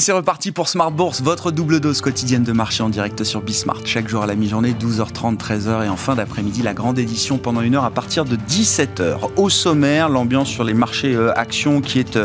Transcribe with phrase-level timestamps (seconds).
[0.00, 3.42] Et c'est reparti pour Smart Bourse, votre double dose quotidienne de marché en direct sur
[3.42, 3.82] Bismart.
[3.84, 7.60] Chaque jour à la mi-journée, 12h30, 13h et en fin d'après-midi, la grande édition pendant
[7.60, 9.18] une heure à partir de 17h.
[9.36, 12.24] Au sommaire, l'ambiance sur les marchés euh, actions qui est euh,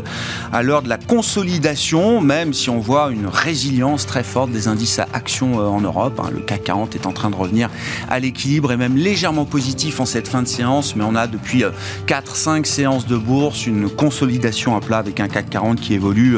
[0.53, 4.99] à l'heure de la consolidation, même si on voit une résilience très forte des indices
[4.99, 6.21] à actions euh, en Europe.
[6.23, 6.29] Hein.
[6.33, 7.69] Le CAC 40 est en train de revenir
[8.09, 11.65] à l'équilibre et même légèrement positif en cette fin de séance, mais on a depuis
[12.07, 16.37] 4-5 séances de bourse une consolidation à plat avec un CAC 40 qui évolue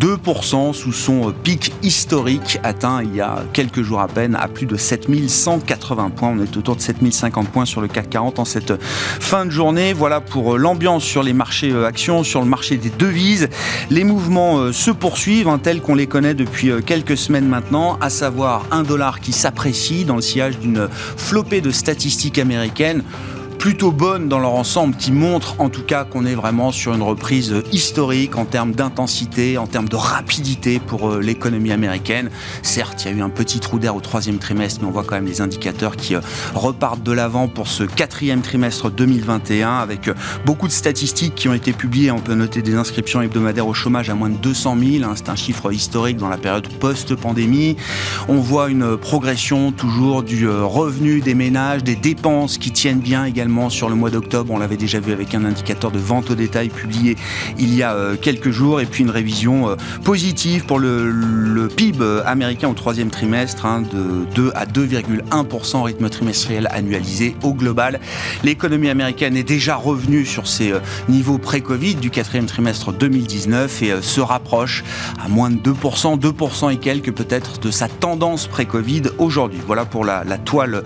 [0.00, 4.48] 2% sous son euh, pic historique atteint il y a quelques jours à peine à
[4.48, 6.34] plus de 7180 points.
[6.36, 9.92] On est autour de 7050 points sur le CAC 40 en cette fin de journée.
[9.92, 13.48] Voilà pour euh, l'ambiance sur les marchés euh, actions, sur le marché des devises.
[13.90, 18.66] Les mouvements se poursuivent hein, tels qu'on les connaît depuis quelques semaines maintenant, à savoir
[18.70, 23.02] un dollar qui s'apprécie dans le sillage d'une flopée de statistiques américaines
[23.62, 27.02] plutôt bonnes dans leur ensemble, qui montrent en tout cas qu'on est vraiment sur une
[27.02, 32.28] reprise historique en termes d'intensité, en termes de rapidité pour euh, l'économie américaine.
[32.62, 35.04] Certes, il y a eu un petit trou d'air au troisième trimestre, mais on voit
[35.04, 36.20] quand même les indicateurs qui euh,
[36.56, 41.54] repartent de l'avant pour ce quatrième trimestre 2021, avec euh, beaucoup de statistiques qui ont
[41.54, 42.10] été publiées.
[42.10, 45.12] On peut noter des inscriptions hebdomadaires au chômage à moins de 200 000, hein.
[45.14, 47.76] c'est un chiffre historique dans la période post-pandémie.
[48.26, 53.51] On voit une progression toujours du revenu des ménages, des dépenses qui tiennent bien également
[53.68, 54.52] sur le mois d'octobre.
[54.52, 57.16] On l'avait déjà vu avec un indicateur de vente au détail publié
[57.58, 58.80] il y a euh, quelques jours.
[58.80, 64.24] Et puis une révision euh, positive pour le, PIB américain au troisième trimestre hein, de
[64.34, 68.00] 2 à 2,1% au rythme trimestriel annualisé au global.
[68.42, 73.92] L'économie américaine est déjà revenue sur ses euh, niveaux pré-Covid du quatrième trimestre 2019 et
[74.00, 74.82] se rapproche
[75.22, 79.60] à moins de 2%, 2% et quelques peut-être de sa tendance pré-Covid aujourd'hui.
[79.66, 80.82] Voilà pour la, la toile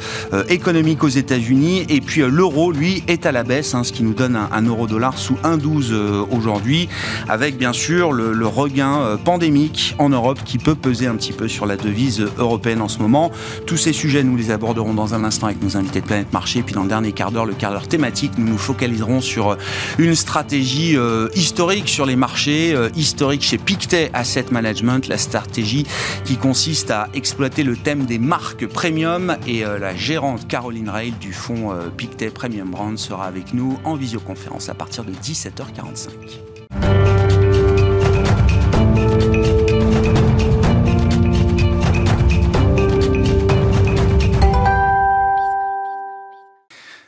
[0.48, 1.86] économique aux États-Unis.
[1.88, 5.18] Et puis l'euro lui, est à la baisse, hein, ce qui nous donne un, euro-dollar
[5.18, 6.88] sous 1,12 euh, aujourd'hui,
[7.28, 11.48] avec bien sûr le, regain euh, pandémique en Europe qui peut peser un petit peu
[11.48, 13.30] sur la devise européenne en ce moment.
[13.66, 16.62] Tous ces sujets, nous les aborderons dans un instant avec nos invités de Planète Marché.
[16.62, 19.56] Puis dans le dernier quart d'heure, le quart d'heure thématique, nous nous focaliserons sur euh,
[19.98, 20.96] une stratégie
[21.34, 25.84] historique sur les marchés, historique chez Pictet Asset Management, la stratégie
[26.24, 31.32] qui consiste à exploiter le thème des marques premium et la gérante Caroline Rail du
[31.32, 36.10] fonds Pictet Premium Brand sera avec nous en visioconférence à partir de 17h45.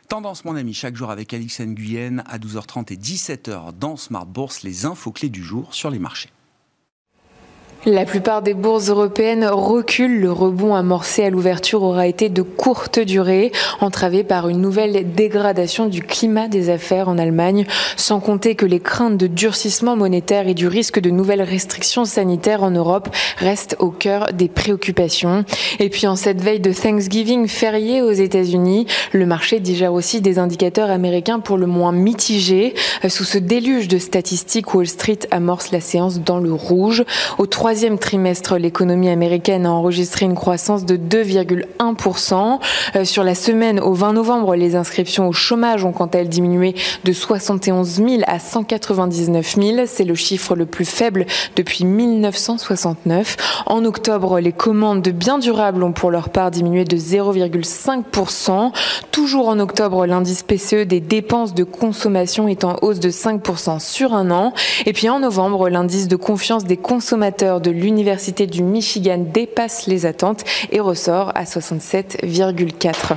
[0.09, 4.63] Tendance, mon ami, chaque jour avec Alix Nguyen à 12h30 et 17h dans Smart Bourse,
[4.63, 6.29] les infos clés du jour sur les marchés.
[7.85, 10.19] La plupart des bourses européennes reculent.
[10.19, 15.85] Le rebond amorcé à l'ouverture aura été de courte durée, entravé par une nouvelle dégradation
[15.85, 20.55] du climat des affaires en Allemagne, sans compter que les craintes de durcissement monétaire et
[20.55, 23.07] du risque de nouvelles restrictions sanitaires en Europe
[23.37, 25.45] restent au cœur des préoccupations.
[25.79, 30.37] Et puis en cette veille de Thanksgiving férié aux États-Unis, le marché digère aussi des
[30.37, 32.73] indicateurs américains pour le moins mitigés.
[33.07, 37.05] Sous ce déluge de statistiques, Wall Street amorce la séance dans le rouge.
[37.69, 42.59] Troisième trimestre, l'économie américaine a enregistré une croissance de 2,1%.
[42.95, 46.29] Euh, sur la semaine au 20 novembre, les inscriptions au chômage ont quant à elles
[46.29, 49.77] diminué de 71 000 à 199 000.
[49.85, 53.37] C'est le chiffre le plus faible depuis 1969.
[53.67, 58.71] En octobre, les commandes de biens durables ont pour leur part diminué de 0,5%.
[59.11, 64.15] Toujours en octobre, l'indice PCE des dépenses de consommation est en hausse de 5% sur
[64.15, 64.53] un an.
[64.87, 70.05] Et puis en novembre, l'indice de confiance des consommateurs de l'Université du Michigan dépasse les
[70.05, 73.15] attentes et ressort à 67,4.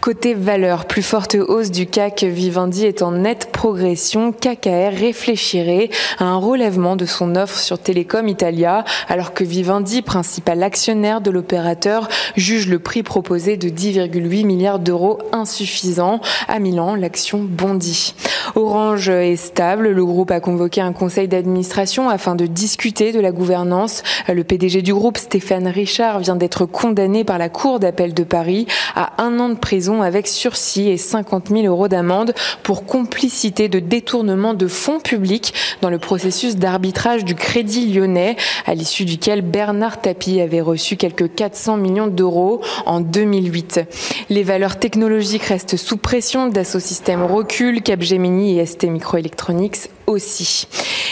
[0.00, 4.32] Côté valeur, plus forte hausse du CAC Vivendi est en nette progression.
[4.32, 10.62] KKR réfléchirait à un relèvement de son offre sur Telecom Italia, alors que Vivendi, principal
[10.62, 16.20] actionnaire de l'opérateur, juge le prix proposé de 10,8 milliards d'euros insuffisant.
[16.48, 18.14] À Milan, l'action bondit.
[18.56, 19.88] Orange est stable.
[19.88, 23.73] Le groupe a convoqué un conseil d'administration afin de discuter de la gouvernance
[24.28, 28.66] le PDG du groupe, Stéphane Richard, vient d'être condamné par la Cour d'appel de Paris
[28.94, 33.78] à un an de prison avec sursis et 50 000 euros d'amende pour complicité de
[33.78, 38.36] détournement de fonds publics dans le processus d'arbitrage du Crédit lyonnais,
[38.66, 43.80] à l'issue duquel Bernard Tapie avait reçu quelques 400 millions d'euros en 2008.
[44.30, 46.46] Les valeurs technologiques restent sous pression.
[46.48, 50.66] Dassault Systèmes recule, Capgemini et ST Microelectronics aussi.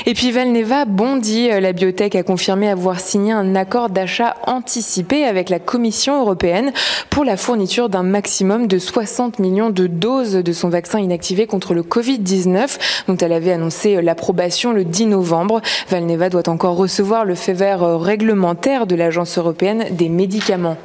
[0.06, 1.48] Et puis Valneva bondit.
[1.48, 6.72] La biotech a confirmé avoir signé un accord d'achat anticipé avec la Commission européenne
[7.10, 11.74] pour la fourniture d'un maximum de 60 millions de doses de son vaccin inactivé contre
[11.74, 12.78] le Covid-19,
[13.08, 15.60] dont elle avait annoncé l'approbation le 10 novembre.
[15.88, 20.76] Valneva doit encore recevoir le fait vert réglementaire de l'Agence européenne des médicaments.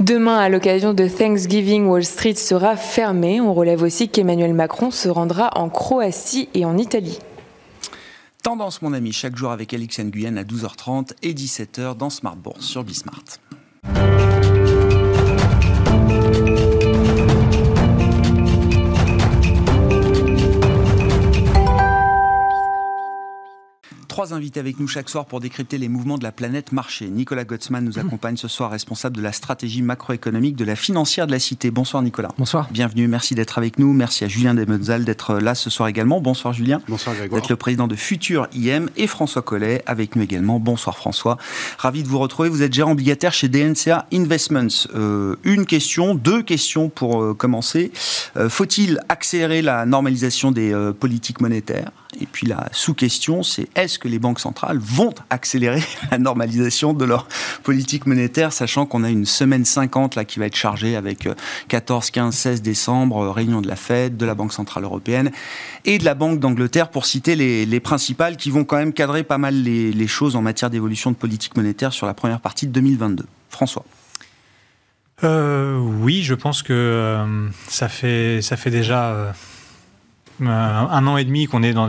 [0.00, 3.40] Demain, à l'occasion de Thanksgiving, Wall Street sera fermée.
[3.40, 7.18] On relève aussi qu'Emmanuel Macron se rendra en Croatie et en Italie.
[8.44, 12.66] Tendance, mon ami, chaque jour avec Alix Nguyen à 12h30 et 17h dans Smart Bourse
[12.66, 13.24] sur Bismart.
[24.14, 27.08] Trois invités avec nous chaque soir pour décrypter les mouvements de la planète marché.
[27.08, 31.32] Nicolas Gottsman nous accompagne ce soir, responsable de la stratégie macroéconomique de la financière de
[31.32, 31.72] la Cité.
[31.72, 32.28] Bonsoir Nicolas.
[32.38, 32.68] Bonsoir.
[32.70, 33.92] Bienvenue, merci d'être avec nous.
[33.92, 36.20] Merci à Julien Demenzal d'être là ce soir également.
[36.20, 36.80] Bonsoir Julien.
[36.86, 37.40] Bonsoir Grégoire.
[37.40, 40.60] D'être le président de Futur IM et François Collet avec nous également.
[40.60, 41.36] Bonsoir François.
[41.78, 42.48] Ravi de vous retrouver.
[42.48, 44.86] Vous êtes gérant obligataire chez DNCA Investments.
[44.94, 47.90] Euh, une question, deux questions pour euh, commencer.
[48.36, 51.90] Euh, faut-il accélérer la normalisation des politiques monétaires?
[52.20, 57.04] Et puis la sous-question, c'est est-ce que les banques centrales vont accélérer la normalisation de
[57.04, 57.28] leur
[57.62, 61.28] politique monétaire, sachant qu'on a une semaine 50 là qui va être chargée avec
[61.68, 65.30] 14, 15, 16 décembre, euh, réunion de la Fed, de la Banque centrale européenne
[65.84, 69.38] et de la Banque d'Angleterre, pour citer les, principales qui vont quand même cadrer pas
[69.38, 73.24] mal les, choses en matière d'évolution de politique monétaire sur la première partie de 2022.
[73.50, 73.84] François.
[75.22, 79.34] Euh, oui, je pense que euh, ça, fait, ça fait déjà
[80.40, 81.88] un an et demi qu'on est dans,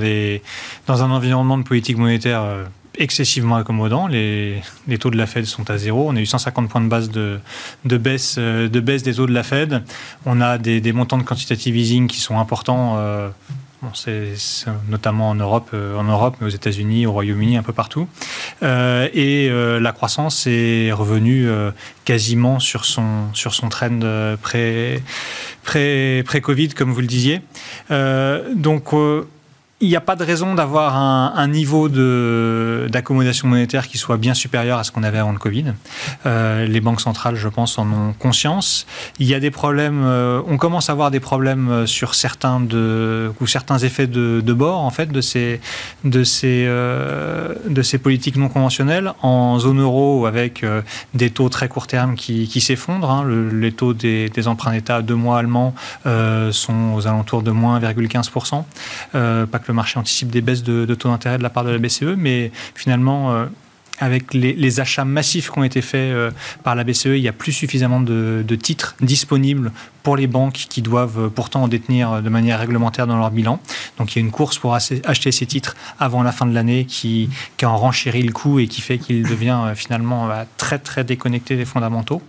[1.04, 2.66] un environnement de politique monétaire euh,
[2.98, 4.08] excessivement accommodant.
[4.08, 4.62] Les,
[5.00, 6.08] taux de la Fed sont à zéro.
[6.10, 7.40] On a eu 150 points de base de,
[7.84, 9.84] baisse, euh, de des taux de la Fed.
[10.26, 12.98] On a des montants de quantitative easing qui sont importants
[13.94, 14.34] c'est
[14.90, 18.08] notamment en Europe, euh, en Europe, mais aux États-Unis, au Royaume-Uni, un peu partout.
[18.64, 21.48] Euh, et euh, la croissance est revenue
[22.04, 24.00] quasiment sur son sur son trend
[24.42, 25.02] pré
[25.64, 27.42] pré pré Covid, comme vous le disiez.
[27.90, 28.94] donc
[29.82, 34.80] il n'y a pas de raison d'avoir un, niveau d'accommodation monétaire qui soit bien supérieur
[34.80, 35.74] à ce qu'on avait avant le Covid.
[36.26, 38.88] Euh, les banques centrales, je pense, en ont conscience.
[39.20, 42.62] Il y a des problèmes, euh, on commence à avoir des problèmes euh, sur certains,
[42.62, 45.60] de, ou certains effets de, bord, en fait, de ces,
[46.06, 50.66] de, ces, de ces politiques non conventionnelles en zone euro avec
[51.14, 53.12] des taux très court terme qui, qui s'effondrent.
[53.12, 53.28] Hein.
[53.52, 55.76] les taux des, des emprunts d'État deux mois allemands
[56.06, 58.64] sont aux alentours de moins 1,15%.
[59.12, 62.16] pas le marché anticipe des baisses de, taux d'intérêt de la part de la BCE,
[62.18, 63.46] mais finalement, euh,
[64.00, 66.32] avec les, achats massifs qui ont été faits euh,
[66.64, 69.72] par la BCE, il n'y a plus suffisamment de, de, titres disponibles
[70.06, 73.60] pour les banques qui doivent pourtant en détenir de manière réglementaire dans leur bilan.
[73.98, 76.86] Donc il y a une course pour acheter ces titres avant la fin de l'année
[76.86, 80.78] qui, qui en renchérit le coût et qui fait qu'il devient euh, finalement euh, très
[80.78, 82.22] très déconnecté des fondamentaux.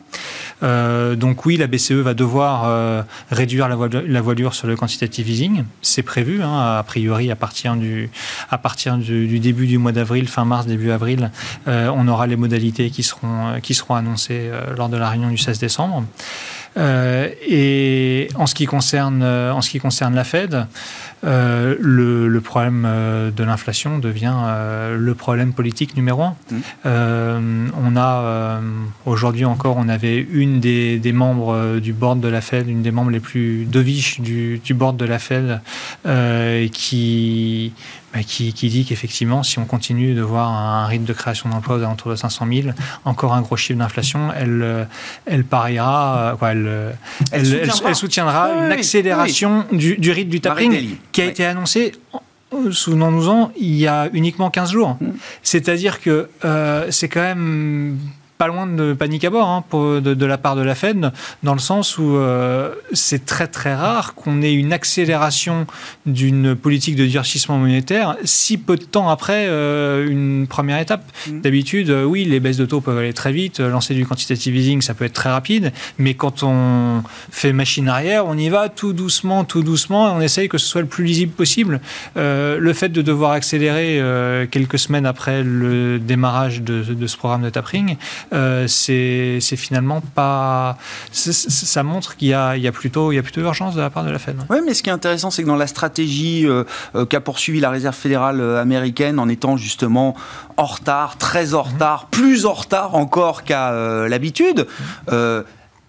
[0.62, 5.64] Euh, donc oui, la BCE va devoir réduire la, voilure sur le quantitative easing.
[5.82, 8.08] C'est prévu, hein, a priori, à partir du,
[8.50, 11.30] à partir du, début du mois d'avril, fin mars, début avril,
[11.66, 15.58] on aura les modalités qui seront, qui seront annoncées lors de la réunion du 16
[15.58, 16.04] décembre.
[16.76, 20.66] Euh, et en ce qui concerne, euh, en ce qui concerne la Fed,
[21.24, 22.86] euh, le, le, problème
[23.34, 24.34] de l'inflation devient
[24.96, 26.36] le problème politique numéro un.
[26.50, 27.70] Mmh.
[27.82, 28.60] on a
[29.06, 32.90] aujourd'hui encore, on avait une des, des, membres du board de la Fed, une des
[32.90, 35.60] membres les plus doviches du, du board de la Fed,
[36.72, 37.72] qui
[38.16, 41.82] bah, qui, dit qu'effectivement, si on continue de voir un rythme de création d'emplois aux
[41.82, 42.68] alentours de 500 000,
[43.04, 44.84] encore un gros chiffre d'inflation, elle, euh,
[45.26, 46.92] elle pariera, euh, quoi, elle, euh,
[47.30, 51.92] elle, elle, soutiendra, une accélération Du, du, rythme du tapering qui a été annoncé
[52.70, 54.96] souvenons-nous-en, il y a uniquement 15 jours.
[54.98, 55.10] Mm.
[55.42, 56.30] C'est-à-dire que
[56.88, 57.98] c'est quand même
[58.38, 59.64] pas loin de panique à bord hein,
[60.00, 61.10] de, la part de la Fed,
[61.42, 65.66] dans le sens où euh, c'est très très rare qu'on ait une accélération
[66.04, 71.04] d'une politique de durcissement monétaire si peu de temps après euh, une première étape.
[71.26, 71.40] Mmh.
[71.40, 74.82] D'habitude, euh, oui, les baisses de taux peuvent aller très vite, lancer du quantitative easing,
[74.82, 78.92] ça peut être très rapide, mais quand on fait machine arrière, on y va tout
[78.92, 81.80] doucement, tout doucement, et on essaye que ce soit le plus lisible possible.
[82.16, 84.00] le fait de devoir accélérer
[84.50, 87.96] quelques semaines après le démarrage de, de ce programme de tapering,
[88.32, 90.76] euh, c'est finalement pas.
[91.12, 94.04] Ça montre qu'il y, y, a plutôt, il y a plutôt urgence de la part
[94.04, 94.36] de la Fed.
[94.50, 96.64] Oui, mais ce qui est intéressant, c'est que dans la stratégie euh,
[96.94, 100.14] euh, qu'a poursuivi la Réserve fédérale américaine, en étant justement
[100.56, 103.72] en retard, très en retard, plus en retard encore qu'à
[104.08, 104.66] l'habitude,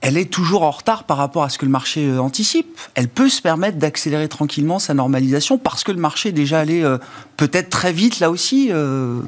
[0.01, 2.77] elle est toujours en retard par rapport à ce que le marché anticipe.
[2.93, 6.83] Elle peut se permettre d'accélérer tranquillement sa normalisation parce que le marché est déjà allé
[6.83, 6.97] euh,
[7.35, 8.69] peut-être très vite là aussi.
[8.71, 9.21] Euh,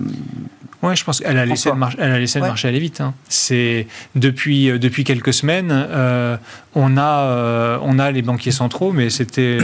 [0.81, 3.01] oui, je pense qu'elle a laissé, le, elle a laissé le marché aller vite.
[3.01, 3.13] Hein.
[3.27, 6.37] C'est depuis euh, depuis quelques semaines, euh,
[6.73, 9.57] on a euh, on a les banquiers centraux, mais c'était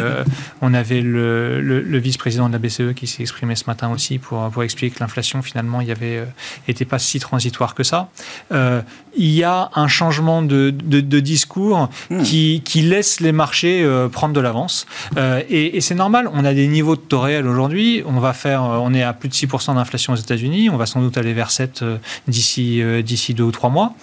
[0.61, 4.49] on avait le, le, vice-président de la BCE qui s'est exprimé ce matin aussi pour
[4.49, 6.25] pour expliquer que l'inflation finalement il y avait
[6.67, 8.09] était pas si transitoire que ça.
[8.51, 12.23] il y a un changement de, de, de discours hmm.
[12.23, 14.85] qui, qui laisse les marchés prendre de l'avance
[15.17, 16.29] et, et c'est normal.
[16.33, 18.03] On a des niveaux de taux réels aujourd'hui.
[18.05, 20.69] On va faire on est à plus de 6% d'inflation aux États-Unis.
[20.69, 21.97] On va sans doute aller vers 7 euh,
[22.27, 23.93] d'ici euh, d'ici deux ou trois mois,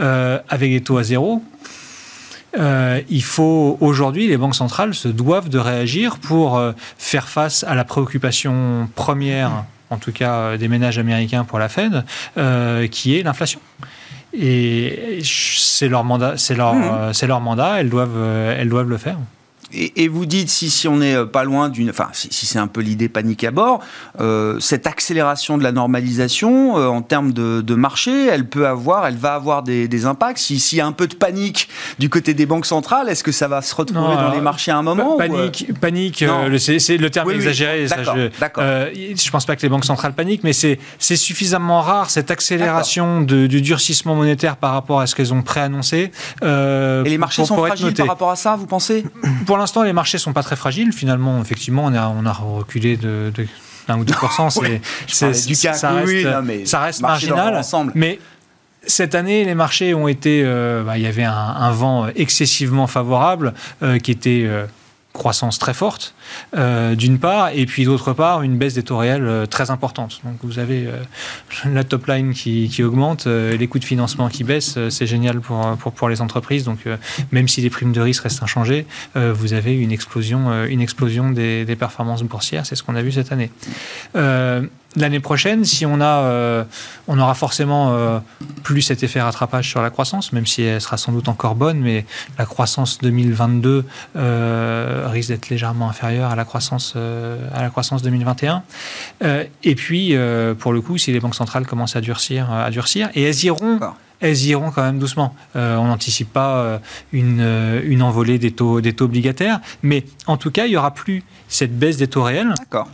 [0.00, 1.42] euh, avec des taux à zéro.
[2.56, 6.60] il faut aujourd'hui, les banques centrales se doivent de réagir pour
[6.98, 12.04] faire face à la préoccupation première, en tout cas des ménages américains pour la Fed,
[12.90, 13.60] qui est l'inflation.
[14.34, 17.26] Et c'est leur mandat, c'est leur, mmh.
[17.26, 17.80] leur mandat.
[17.80, 18.22] Elles doivent,
[18.58, 19.18] elles doivent le faire.
[19.74, 21.90] Et, vous dites, si, si on n'est euh, pas loin d'une...
[21.90, 23.80] Enfin, si, c'est un peu l'idée panique à bord,
[24.20, 29.16] euh, cette accélération de la normalisation euh, en termes de, marché, elle peut avoir, elle
[29.16, 30.38] va avoir des, impacts.
[30.38, 33.48] S'il y a un peu de panique du côté des banques centrales, est-ce que ça
[33.48, 36.24] va se retrouver dans les marchés à un moment Panique, panique
[36.58, 37.86] c'est le terme exagéré.
[37.86, 43.22] je, ne pense pas que les banques centrales paniquent, mais c'est suffisamment rare, cette accélération
[43.22, 46.12] du durcissement monétaire par rapport à ce qu'elles ont préannoncé.
[46.42, 49.04] Et les marchés sont fragiles par rapport à ça, vous pensez?
[49.62, 50.92] L'instant, les marchés sont pas très fragiles.
[50.92, 53.32] Finalement, effectivement, on a, on a reculé de,
[53.88, 54.14] 1 ou 2
[55.08, 57.62] c'est, du ça, reste, ça reste marginal.
[57.94, 58.18] Mais
[58.86, 60.42] cette année, les marchés ont été.
[60.44, 64.44] Euh, bah, il y avait un, vent excessivement favorable euh, qui était.
[64.46, 64.66] Euh,
[65.12, 66.14] croissance très forte,
[66.56, 70.20] euh, d'une part, et puis d'autre part, une baisse des taux réels euh, très importante.
[70.24, 70.96] Donc vous avez euh,
[71.72, 75.76] la top line qui, qui augmente, les coûts de financement qui baissent, c'est génial pour,
[75.78, 76.64] pour, pour, les entreprises.
[76.64, 76.80] Donc
[77.30, 81.64] même si les primes de risque restent inchangées, vous avez une explosion, une explosion des,
[81.64, 83.50] des performances boursières, c'est ce qu'on a vu cette année.
[84.14, 86.66] L'année prochaine, si on a,
[87.08, 88.20] on aura forcément
[88.62, 91.80] plus cet effet rattrapage sur la croissance, même si elle sera sans doute encore bonne,
[91.80, 92.04] mais
[92.38, 93.84] la croissance 2022
[94.16, 98.62] euh, risque d'être légèrement inférieure à la croissance, à la croissance 2021.
[99.22, 100.14] et puis,
[100.58, 103.78] pour le coup, si les banques centrales commencent à durcir, à durcir, et elles iront
[104.22, 105.34] elles iront quand même doucement.
[105.56, 106.78] Euh, on n'anticipe pas euh,
[107.12, 110.76] une, euh, une, envolée des taux, des taux obligataires, mais en tout cas, il n'y
[110.76, 112.54] aura plus cette baisse des taux réels.
[112.58, 112.88] D'accord.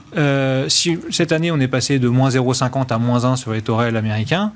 [0.69, 3.77] si cette année, on est passé de moins 0,50 à moins 1 sur les taux
[3.77, 4.53] réels américains,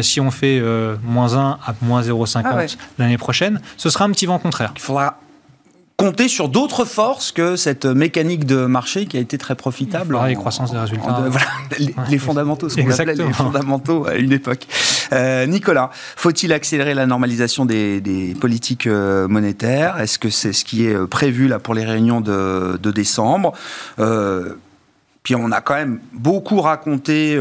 [0.00, 0.62] si on fait
[1.02, 2.64] moins 1 à moins 0,50 ah
[2.98, 4.72] l'année prochaine, ce sera un petit vent contraire.
[4.76, 5.18] Il faudra
[6.02, 10.18] compter sur d'autres forces que cette mécanique de marché qui a été très profitable.
[10.26, 11.24] les croissances des résultats.
[12.10, 14.66] les, fondamentaux, ce qu'on appelait les fondamentaux à une époque.
[15.12, 20.00] Euh, Nicolas, faut-il accélérer la normalisation des, politiques euh, monétaires?
[20.00, 23.52] Est-ce que c'est ce qui est euh, prévu là pour les réunions de, décembre?
[25.22, 27.38] Puis on a quand même beaucoup raconté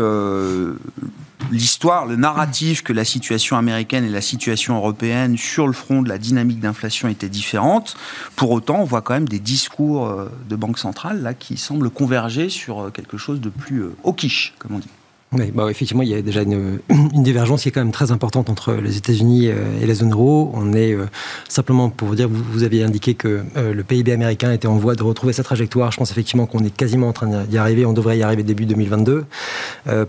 [1.51, 6.09] l'histoire, le narratif que la situation américaine et la situation européenne sur le front de
[6.09, 7.95] la dynamique d'inflation étaient différentes.
[8.35, 10.13] Pour autant, on voit quand même des discours
[10.47, 14.79] de banque centrale là qui semblent converger sur quelque chose de plus hawkish, comme on
[14.79, 14.89] dit.
[15.33, 18.11] Oui, bah, effectivement, il y a déjà une, une, divergence qui est quand même très
[18.11, 20.51] importante entre les États-Unis euh, et la zone euro.
[20.53, 21.05] On est euh,
[21.47, 24.75] simplement pour vous dire, vous, vous aviez indiqué que euh, le PIB américain était en
[24.75, 25.89] voie de retrouver sa trajectoire.
[25.93, 27.85] Je pense effectivement qu'on est quasiment en train d'y arriver.
[27.85, 29.23] On devrait y arriver début 2022.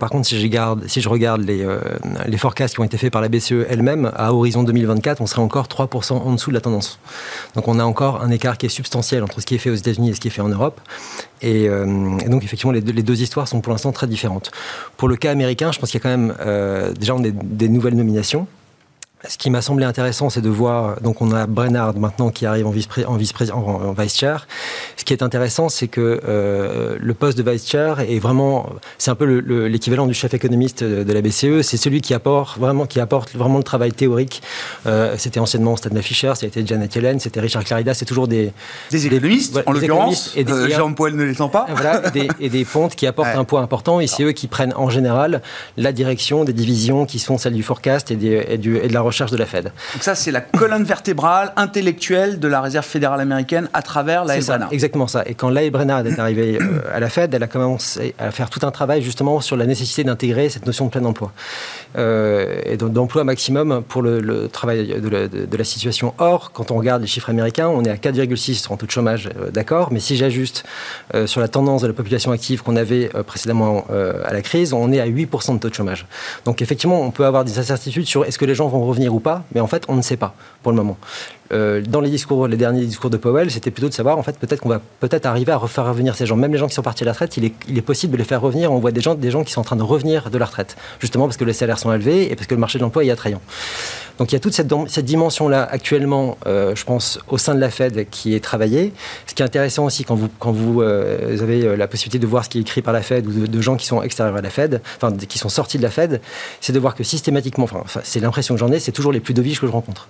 [0.00, 1.64] par contre, si je regarde, si je regarde les,
[2.26, 5.42] les forecasts qui ont été faits par la BCE elle-même, à horizon 2024, on serait
[5.42, 6.98] encore 3% en dessous de la tendance.
[7.54, 9.76] Donc on a encore un écart qui est substantiel entre ce qui est fait aux
[9.76, 10.80] États-Unis et ce qui est fait en Europe.
[11.42, 11.68] Et,
[12.28, 14.50] donc effectivement, les deux, histoires sont pour l'instant très différentes.
[14.96, 17.96] Pour le cas américain, je pense qu'il y a quand même, euh, déjà, des nouvelles
[17.96, 18.46] nominations.
[19.28, 22.66] Ce qui m'a semblé intéressant, c'est de voir, donc on a Brennard maintenant qui arrive
[22.66, 24.48] en vice, en vice, en vice chair.
[24.96, 29.12] Ce qui est intéressant, c'est que euh, le poste de vice chair est vraiment, c'est
[29.12, 31.62] un peu l'équivalent du chef économiste de la BCE.
[31.62, 34.42] C'est celui qui apporte vraiment, qui apporte vraiment le travail théorique.
[34.86, 37.94] Euh, c'était anciennement Stadna Fischer, c'était Janet Yellen, c'était Richard Clarida.
[37.94, 38.52] C'est toujours des
[38.90, 40.32] des économistes, en l'occurrence.
[40.36, 41.66] Et euh, Jean Paul ne l'étant pas.
[41.68, 44.00] Voilà, et des, et des pontes qui apportent un poids important.
[44.00, 45.42] Et c'est eux qui prennent en général
[45.76, 48.92] la direction des divisions qui sont celles du forecast et, des, et, du, et de
[48.92, 49.64] la recherche de la Fed.
[49.64, 54.36] Donc ça, c'est la colonne vertébrale intellectuelle de la Réserve fédérale américaine à travers la.
[54.70, 55.22] Exactement ça.
[55.26, 58.66] Et quand Brennard est arrivée euh, à la Fed, elle a commencé à faire tout
[58.66, 61.32] un travail justement sur la nécessité d'intégrer cette notion de plein emploi.
[61.98, 66.14] Euh, et d'emploi maximum pour le, travail de la, situation.
[66.18, 69.28] Or, quand on regarde les chiffres américains, on est à 4,6 en taux de chômage,
[69.38, 70.64] euh, d'accord, mais si j'ajuste
[71.26, 73.84] sur la tendance de la population active qu'on avait précédemment
[74.24, 76.06] à la crise, on est à 8% de taux de chômage.
[76.44, 79.20] Donc effectivement, on peut avoir des incertitudes sur est-ce que les gens vont revenir ou
[79.20, 80.96] pas, mais en fait, on ne sait pas pour le moment.
[81.52, 84.38] Euh, dans les discours, les derniers discours de Powell, c'était plutôt de savoir, en fait,
[84.38, 86.36] peut-être qu'on va peut-être arriver à refaire revenir ces gens.
[86.36, 88.18] Même les gens qui sont partis à la retraite, il est, il est, possible de
[88.18, 88.72] les faire revenir.
[88.72, 90.76] On voit des gens, des gens qui sont en train de revenir de la retraite,
[91.00, 93.10] justement parce que les salaires sont élevés et parce que le marché de l'emploi est
[93.10, 93.40] attrayant.
[94.22, 97.60] Donc il y a toute cette, cette dimension-là actuellement, euh, je pense, au sein de
[97.60, 98.92] la Fed qui est travaillée.
[99.26, 102.26] Ce qui est intéressant aussi quand vous, quand vous, euh, avez euh, la possibilité de
[102.28, 104.40] voir ce qui est écrit par la Fed ou de, gens qui sont extérieurs à
[104.40, 106.20] la Fed, enfin qui sont sortis de la Fed,
[106.60, 109.34] c'est de voir que systématiquement, enfin c'est l'impression que j'en ai, c'est toujours les plus
[109.34, 110.06] dovish que je rencontre.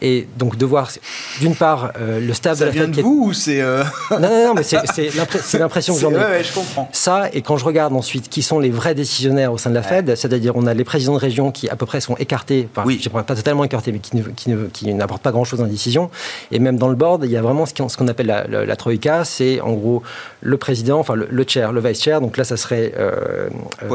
[0.00, 0.90] Et donc de voir,
[1.38, 2.96] d'une part, le staff de la vient Fed...
[2.96, 3.62] de vous ou c'est...
[3.62, 6.16] Non, non, non, mais c'est l'impression que j'en ai.
[6.16, 6.88] Ouais, je comprends.
[6.90, 9.84] Ça, et quand je regarde ensuite qui sont les vrais décisionnaires au sein de la
[9.84, 12.82] Fed, c'est-à-dire on a les présidents de région qui à peu près sont écartés, enfin,
[12.84, 12.98] oui.
[13.00, 16.10] je ne pas totalement écartés, mais qui ne qui, qui n'apporte pas grand-chose la décision.
[16.50, 19.24] Et même dans le board, il y a vraiment ce qu'on appelle la, la, troïka,
[19.24, 20.02] c'est en gros
[20.40, 23.48] le président, enfin le, chair, le vice-chair, donc là ça serait euh,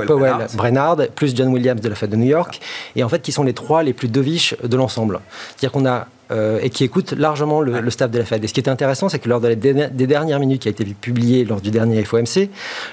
[0.06, 0.98] Powell, Brennard.
[1.16, 2.60] plus John Williams de la Fed de New York,
[2.96, 5.20] et en fait qui sont les trois les plus dovish de l'ensemble.
[5.56, 8.44] C'est-à-dire qu'on a euh, et qui écoute largement le, le, staff de la Fed.
[8.44, 10.86] Et ce qui est intéressant, c'est que lors des, des, dernières minutes qui a été
[10.86, 12.50] publié lors du dernier FOMC,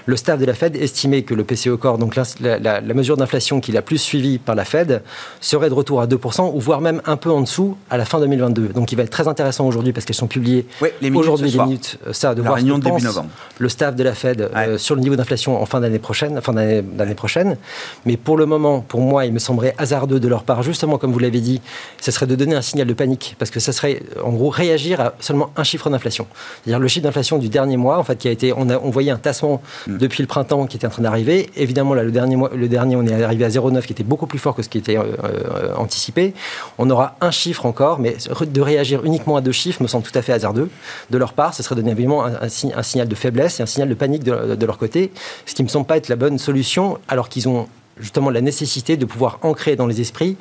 [0.06, 3.16] le staff de la Fed estimait que le PCE Core, donc la, la, la mesure
[3.16, 5.02] d'inflation qui l'a plus suivie par la Fed,
[5.40, 8.20] serait de retour à 2%, ou voire même un peu en dessous à la fin
[8.20, 8.68] 2022.
[8.68, 11.98] Donc il va être très intéressant aujourd'hui parce qu'elles sont publiées oui, aujourd'hui les minutes,
[12.12, 13.28] ça, de la voir ce début novembre.
[13.58, 14.68] le staff de la Fed ouais.
[14.68, 17.56] euh, sur le niveau d'inflation en fin d'année prochaine, fin d'année prochaine.
[18.04, 21.12] Mais pour le moment, pour moi, il me semblerait hasardeux de leur part, justement comme
[21.12, 21.60] vous l'avez dit,
[22.00, 25.00] ce serait de donner un signal de panique, parce que ça serait en gros réagir
[25.00, 26.26] à seulement un chiffre d'inflation.
[26.62, 28.90] C'est-à-dire le chiffre d'inflation du dernier mois, en fait, qui a été, on, a, on
[28.90, 29.98] voyait un tassement mm.
[29.98, 31.50] depuis le printemps qui était en train d'arriver.
[31.56, 34.26] Évidemment, là, le dernier, mois, le dernier, on est arrivé à 0,9 qui était beaucoup
[34.26, 36.34] plus fort que ce qui était euh, euh, anticipé.
[36.78, 38.16] On aura un chiffre encore, mais
[38.46, 40.70] de réagir uniquement à deux chiffres me semble tout à fait hasardeux.
[41.10, 43.66] De leur part, ce serait donner évidemment un, un, un, signal de faiblesse et un
[43.66, 45.12] signal de panique de, de leur côté,
[45.46, 48.96] ce qui me semble pas être la bonne solution, alors qu'ils ont justement la nécessité
[48.96, 50.36] de pouvoir ancrer dans les esprits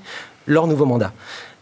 [0.47, 1.13] leur nouveau mandat.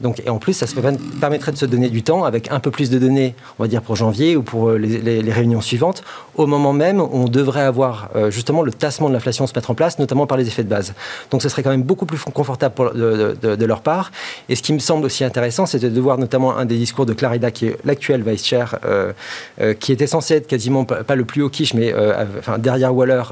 [0.01, 0.75] Donc, et en plus, ça se
[1.20, 3.81] permettrait de se donner du temps avec un peu plus de données, on va dire
[3.81, 6.03] pour janvier ou pour les, les, réunions suivantes,
[6.36, 9.72] au moment même où on devrait avoir euh, justement le tassement de l'inflation se mettre
[9.72, 10.93] en place, notamment par les effets de base.
[11.29, 14.12] Donc ce serait quand même beaucoup plus confortable de, leur part.
[14.50, 17.13] Et ce qui me semble aussi intéressant, c'est de voir notamment un des discours de
[17.13, 19.14] Clarida, qui est l'actuel vice-chair, euh,
[19.61, 21.94] euh, qui était censé être quasiment pas, le plus haut quiche, mais
[22.40, 23.24] enfin, derrière Waller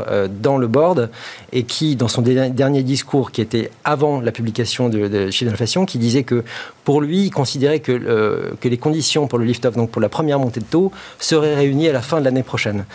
[0.41, 1.09] dans le board,
[1.51, 5.85] et qui, dans son dernier discours, qui était avant la publication de, de chiffre d'inflation,
[5.85, 6.43] qui disait que
[6.83, 10.09] pour lui, il considérait que, euh, que les conditions pour le lift-off, donc pour la
[10.09, 12.85] première montée de taux, seraient réunies à la fin de l'année prochaine.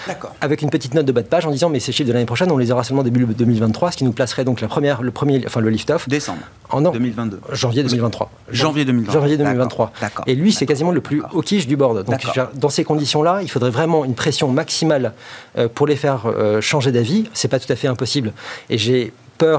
[0.41, 2.27] Avec une petite note de bas de page en disant mais ces chiffres de l'année
[2.27, 5.11] prochaine, on les aura seulement début 2023, ce qui nous placerait donc la première, le
[5.11, 6.09] premier, enfin le lift-off.
[6.09, 6.41] Décembre.
[6.71, 7.41] En non, 2022.
[7.53, 8.31] Janvier 2023.
[8.51, 9.21] Janvier 2023.
[9.21, 9.93] Janvier 2023.
[10.27, 12.05] Et lui, c'est quasiment le plus au quiche du board.
[12.05, 12.21] Donc
[12.55, 15.13] dans ces conditions-là, il faudrait vraiment une pression maximale
[15.57, 17.31] euh, pour les faire euh, changer d'avis.
[17.33, 18.33] C'est pas tout à fait impossible.
[18.71, 19.13] Et j'ai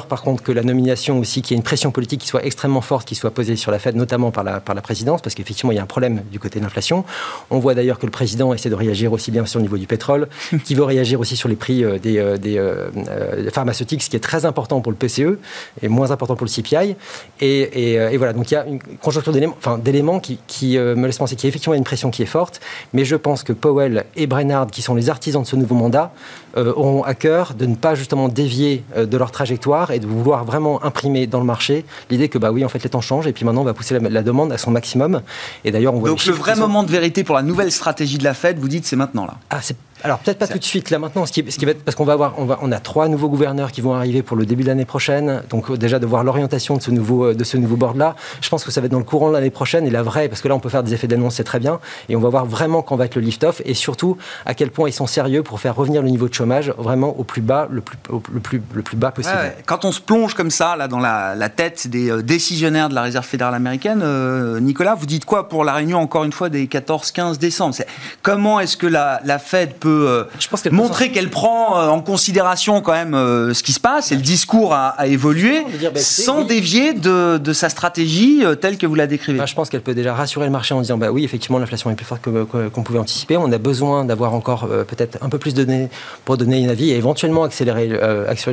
[0.08, 2.82] par contre, que la nomination aussi, qu'il y ait une pression politique qui soit extrêmement
[2.82, 5.72] forte, qui soit posée sur la Fed, notamment par la, par la présidence, parce qu'effectivement,
[5.72, 7.06] il y a un problème du côté de l'inflation.
[7.50, 9.88] On voit d'ailleurs que le président essaie de réagir aussi bien sur le niveau du
[9.88, 10.28] pétrole,
[10.66, 14.16] qui veut réagir aussi sur les prix euh, des, euh, des euh, pharmaceutiques, ce qui
[14.16, 15.40] est très important pour le PCE
[15.82, 16.96] et moins important pour le CPI.
[17.42, 21.06] Et, et, voilà, donc il y a une conjoncture d'éléments, enfin, d'éléments qui, qui me
[21.06, 22.60] laissent penser qu'il y a effectivement une pression qui est forte,
[22.94, 26.12] mais je pense que Powell et Brennard, qui sont les artisans de ce nouveau mandat,
[26.56, 30.84] auront à cœur de ne pas justement dévier de leur trajectoire et de vouloir vraiment
[30.84, 33.46] imprimer dans le marché l'idée que bah oui en fait les temps changent et puis
[33.46, 35.22] maintenant on va pousser la, la demande à son maximum.
[35.64, 38.24] Et d'ailleurs on voit donc le vrai moment de vérité pour la nouvelle stratégie de
[38.24, 39.36] la Fed vous dites c'est maintenant là.
[39.50, 39.62] Ah
[40.04, 41.96] alors peut-être pas tout de suite là maintenant, ce qui, ce qui va être, parce
[41.96, 44.46] qu'on va avoir, on, va, on a trois nouveaux gouverneurs qui vont arriver pour le
[44.46, 45.42] début de l'année prochaine.
[45.50, 48.16] Donc déjà de voir l'orientation de ce nouveau de ce nouveau board là.
[48.42, 50.28] Je pense que ça va être dans le courant de l'année prochaine et la vraie,
[50.28, 51.80] parce que là on peut faire des effets d'annonce, c'est très bien,
[52.10, 54.70] et on va voir vraiment quand va être le lift off et surtout à quel
[54.70, 57.68] point ils sont sérieux pour faire revenir le niveau de chômage vraiment au plus bas,
[57.72, 59.36] le plus au, le plus le plus bas possible.
[59.36, 62.90] Ouais, quand on se plonge comme ça là dans la, la tête des euh, décisionnaires
[62.90, 66.34] de la Réserve fédérale américaine, euh, Nicolas, vous dites quoi pour la réunion encore une
[66.34, 67.76] fois des 14-15 décembre?
[68.22, 72.02] Comment est-ce que la, la Fed peut euh, je pense montrer qu'elle prend euh, en
[72.02, 75.92] considération quand même euh, ce qui se passe et le discours a, a évolué dire,
[75.92, 76.48] bah, sans oui.
[76.48, 79.40] dévier de, de, sa stratégie telle que vous la décrivez.
[79.40, 81.90] Bah, je pense qu'elle peut déjà rassurer le marché en disant bah oui effectivement l'inflation
[81.90, 83.38] est plus forte qu'on que, qu pouvait anticiper.
[83.38, 85.90] On a besoin d'avoir encore peut-être un peu plus de données
[86.26, 87.92] pour donner un avis et éventuellement accélérer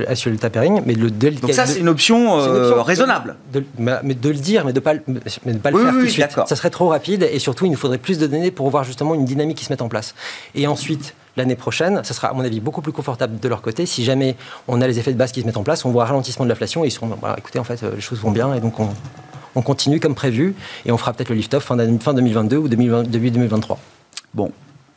[0.09, 0.83] assurer le tapering.
[0.87, 3.37] Mais le de, donc ça c'est une option, une option raisonnable.
[3.53, 4.95] De, mais de le dire mais de pas
[5.45, 6.39] mais de pas le oui, faire oui, tout de suite.
[6.47, 9.15] Ça serait trop rapide et surtout il nous faudrait plus de données pour voir justement
[9.15, 10.15] une dynamique qui se mette en place.
[10.55, 13.87] Et ensuite l'année prochaine, ça sera à mon avis beaucoup plus confortable de leur côté.
[13.87, 14.37] Si jamais
[14.69, 16.45] on a les effets de base qui se mettent en place, on voit un ralentissement
[16.45, 18.79] de l'inflation et ils seront, voilà, écoutez, en fait, les choses vont bien et donc
[18.81, 18.89] on,
[19.55, 20.55] on continue comme prévu
[20.87, 23.79] et on fera peut-être le lift-off fin, fin 2022 ou 2020, début 2023.
[24.35, 24.51] Bon,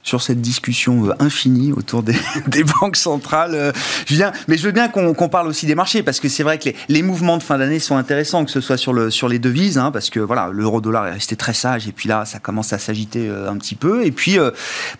[0.06, 2.04] sur cette discussion euh, infinie autour
[2.48, 3.56] des, banques centrales.
[3.56, 3.72] Euh,
[4.06, 6.70] Julien, mais je veux bien qu'on parle aussi des marchés, parce que c'est vrai que
[6.88, 9.78] les, mouvements de fin d'année sont intéressants, que ce soit sur, le, sur les devises,
[9.78, 12.78] hein, parce que voilà, l'euro-dollar est resté très sage, et puis là, ça commence à
[12.78, 14.06] s'agiter euh, un petit peu.
[14.06, 14.38] Et puis,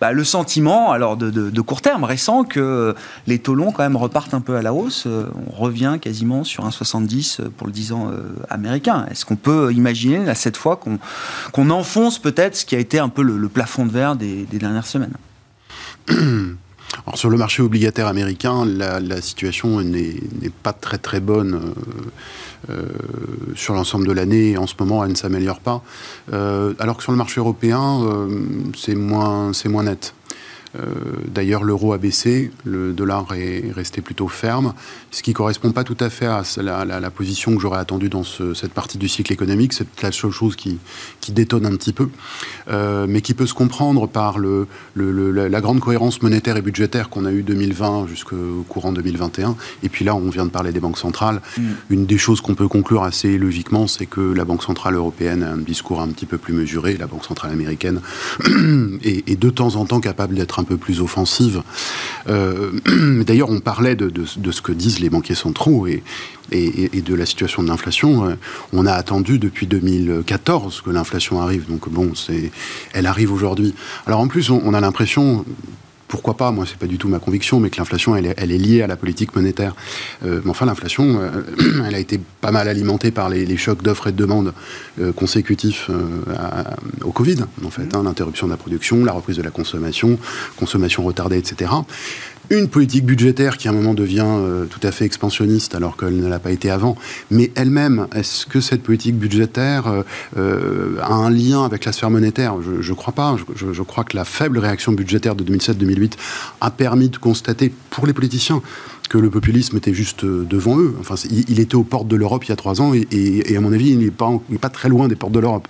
[0.00, 2.94] bah, le sentiment, alors de, court terme, récent, que
[3.28, 5.06] les taux longs, quand même, repartent un peu à la hausse.
[5.06, 8.10] on revient quasiment sur un 70 pour le 10 ans
[8.50, 9.06] américain.
[9.10, 10.80] Est-ce qu'on peut imaginer, là, cette fois,
[11.52, 14.58] qu'on enfonce peut-être ce qui a été un peu le, plafond de verre des, des
[14.58, 14.95] dernières semaines?
[17.06, 20.20] Alors sur le marché obligataire américain, la, situation n'est
[20.62, 22.84] pas très très bonne euh, euh,
[23.54, 24.56] sur l'ensemble de l'année.
[24.56, 25.82] En ce moment, elle ne s'améliore pas.
[26.32, 28.00] Euh, alors que sur le marché européen,
[28.76, 30.14] c'est moins, moins net.
[30.76, 30.82] Euh,
[31.28, 34.74] d'ailleurs, l'euro a baissé, le dollar est resté plutôt ferme,
[35.10, 38.24] ce qui ne correspond pas tout à fait à la, position que j'aurais attendue dans
[38.24, 39.72] cette partie du cycle économique.
[39.72, 40.78] C'est la seule chose qui,
[41.28, 42.08] détonne un petit peu,
[42.68, 47.24] euh, mais qui peut se comprendre par le, la grande cohérence monétaire et budgétaire qu'on
[47.24, 49.56] a eu 2020 jusqu'au courant 2021.
[49.82, 51.40] Et puis là, on vient de parler des banques centrales.
[51.58, 51.62] Mm.
[51.90, 55.52] Une des choses qu'on peut conclure assez logiquement, c'est que la Banque centrale européenne a
[55.52, 58.00] un discours un petit peu plus mesuré, la Banque centrale américaine
[59.02, 61.62] est, est de temps en temps capable d'être un peu plus offensive.
[62.28, 62.72] Euh,
[63.24, 66.02] d'ailleurs, on parlait de, ce que disent les banquiers centraux et,
[66.52, 68.26] de la situation de l'inflation.
[68.26, 68.34] Euh,
[68.72, 71.66] on a attendu depuis 2014 que l'inflation arrive.
[71.68, 72.12] Donc bon,
[72.92, 73.74] elle arrive aujourd'hui.
[74.06, 75.44] Alors en plus, on a l'impression,
[76.08, 78.82] pourquoi pas, moi c'est pas du tout ma conviction, mais que l'inflation elle, est liée
[78.82, 79.74] à la politique monétaire.
[80.24, 84.08] Euh, mais enfin l'inflation, euh, elle a été pas mal alimentée par les, chocs d'offres
[84.08, 84.52] et de demande
[85.00, 85.90] euh, consécutifs
[87.02, 90.18] au Covid, en fait, hein, l'interruption de la production, la reprise de la consommation,
[90.56, 91.70] consommation retardée, etc
[92.50, 96.16] une politique budgétaire qui à un moment devient euh, tout à fait expansionniste alors qu'elle
[96.16, 96.96] ne l'a pas été avant,
[97.30, 100.02] mais elle-même, est-ce que cette politique budgétaire euh,
[100.36, 102.56] euh, a un lien avec la sphère monétaire?
[102.62, 103.36] Je ne crois pas.
[103.54, 106.12] Je, je, crois que la faible réaction budgétaire de 2007-2008
[106.60, 108.62] a permis de constater pour les politiciens
[109.08, 110.94] que le populisme était juste euh, devant eux.
[111.00, 113.72] Enfin, il, était aux portes de l'Europe il y a trois ans et, à mon
[113.72, 115.68] avis, il n'est pas, pas très loin des portes de l'Europe.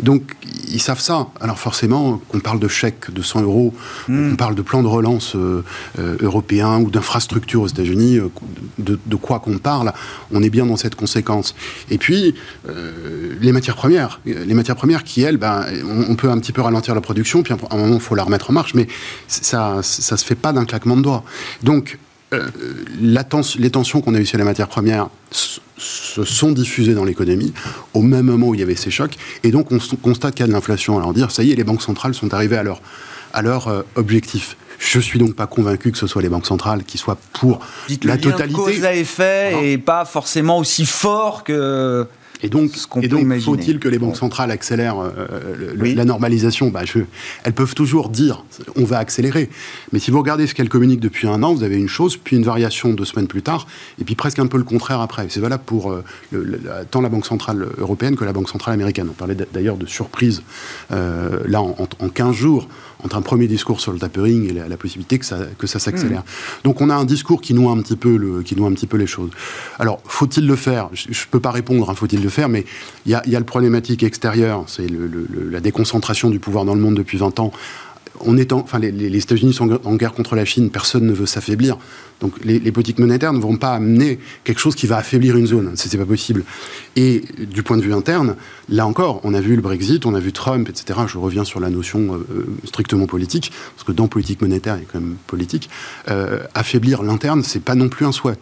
[0.00, 0.36] Donc,
[0.68, 1.28] ils savent ça.
[1.40, 3.74] Alors forcément, qu'on parle de chèques de 100 euros,
[4.08, 4.30] hmm.
[4.30, 5.64] qu'on parle de plan de relance euh,
[5.98, 8.18] euh, européen ou d'infrastructures aux États-Unis,
[8.78, 9.92] de, quoi qu'on parle,
[10.32, 11.54] on est bien dans cette conséquence.
[11.90, 12.34] Et puis,
[13.40, 15.64] les matières premières, les matières premières qui, elles, ben,
[16.08, 18.24] on, peut un petit peu ralentir la production, puis à un moment, il faut la
[18.24, 18.86] remettre en marche, mais
[19.26, 21.24] ça, ça se fait pas d'un claquement de doigts.
[21.62, 21.98] Donc,
[22.34, 22.48] euh,
[23.00, 27.52] les tensions qu'on a eues sur les matières premières se sont diffusées dans l'économie
[27.94, 29.14] au même moment où il y avait ces chocs.
[29.44, 30.96] Et donc, on constate qu'il y a de l'inflation.
[30.98, 32.80] Alors, dire, ça y est, les banques centrales sont arrivées à leur,
[33.32, 34.56] à leur euh, objectif.
[34.78, 37.60] Je suis donc pas convaincu que ce soit les banques centrales qui soient pour
[38.02, 38.54] la totalité.
[38.54, 42.06] Cause à effet et pas forcément aussi fort que.
[42.42, 42.72] Et donc,
[43.40, 46.68] faut-il que les banques centrales accélèrent euh, la normalisation?
[46.68, 46.82] Bah,
[47.44, 48.44] Elles peuvent toujours dire
[48.76, 49.48] on va accélérer.
[49.92, 52.36] Mais si vous regardez ce qu'elles communiquent depuis un an, vous avez une chose, puis
[52.36, 53.66] une variation deux semaines plus tard,
[54.00, 55.26] et puis presque un peu le contraire après.
[55.28, 56.04] C'est valable pour euh,
[56.90, 59.08] tant la Banque centrale européenne que la Banque centrale américaine.
[59.10, 60.42] On parlait d'ailleurs de surprise
[60.92, 62.68] euh, là en, en 15 jours
[63.14, 66.22] un premier discours sur le tapering et la, possibilité que ça, que ça s'accélère.
[66.64, 68.86] Donc on a un discours qui noie un petit peu, le, qui noie un petit
[68.86, 69.30] peu les choses.
[69.78, 70.88] Alors, faut-il le faire?
[70.92, 72.64] Je ne peux pas répondre, hein, faut-il le faire, mais
[73.04, 74.86] il y a, y a, le problématique extérieur, c'est
[75.50, 77.52] la déconcentration du pouvoir dans le monde depuis 20 ans
[78.52, 81.78] enfin, les, États-Unis sont en guerre contre la Chine, personne ne veut s'affaiblir.
[82.20, 85.72] Donc les, politiques monétaires ne vont pas amener quelque chose qui va affaiblir une zone.
[85.74, 86.44] C'est pas possible.
[86.96, 88.36] Et du point de vue interne,
[88.68, 91.00] là encore, on a vu le Brexit, on a vu Trump, etc.
[91.06, 94.84] Je reviens sur la notion euh, strictement politique, parce que dans politique monétaire, il y
[94.84, 95.68] a quand même politique.
[96.08, 98.38] Euh, affaiblir l'interne, c'est pas non plus un souhait.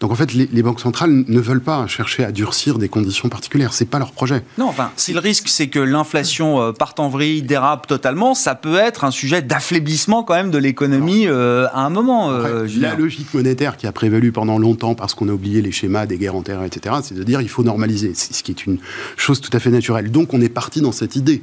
[0.00, 3.72] Donc en fait, les, banques centrales ne veulent pas chercher à durcir des conditions particulières.
[3.72, 4.44] C'est pas leur projet.
[4.56, 8.54] Non, enfin, si le risque c'est que l'inflation euh, parte en vrille, dérape totalement, ça
[8.54, 12.30] peut être un sujet d'affaiblissement quand même de l'économie euh, à un moment.
[12.30, 16.06] Euh, la logique monétaire qui a prévalu pendant longtemps parce qu'on a oublié les schémas
[16.06, 18.78] des guerres antérieures, etc., c'est de dire il faut normaliser, ce qui est une
[19.16, 20.12] chose tout à fait naturelle.
[20.12, 21.42] Donc on est parti dans cette idée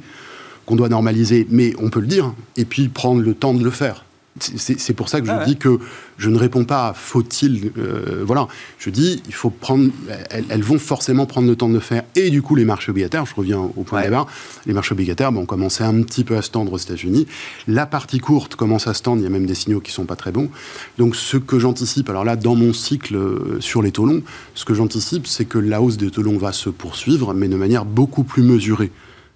[0.64, 3.70] qu'on doit normaliser, mais on peut le dire, et puis prendre le temps de le
[3.70, 4.05] faire.
[4.38, 5.78] C'est pour ça que je ah dis que
[6.18, 7.72] je ne réponds pas à faut-il.
[7.78, 9.90] Euh, voilà, je dis il faut prendre.
[10.30, 12.02] Elles, vont forcément prendre le temps de le faire.
[12.14, 14.26] Et du coup, les marchés obligataires, je reviens au point de départ,
[14.66, 17.26] les marchés obligataires bon, ont commencé un petit peu à se tendre aux États-Unis.
[17.66, 19.20] La partie courte commence à se tendre.
[19.20, 20.50] Il y a même des signaux qui sont pas très bons.
[20.98, 24.22] Donc, ce que j'anticipe, alors là, dans mon cycle euh, sur les taux longs,
[24.54, 27.56] ce que j'anticipe, c'est que la hausse des taux longs va se poursuivre, mais de
[27.56, 28.90] manière beaucoup plus mesurée.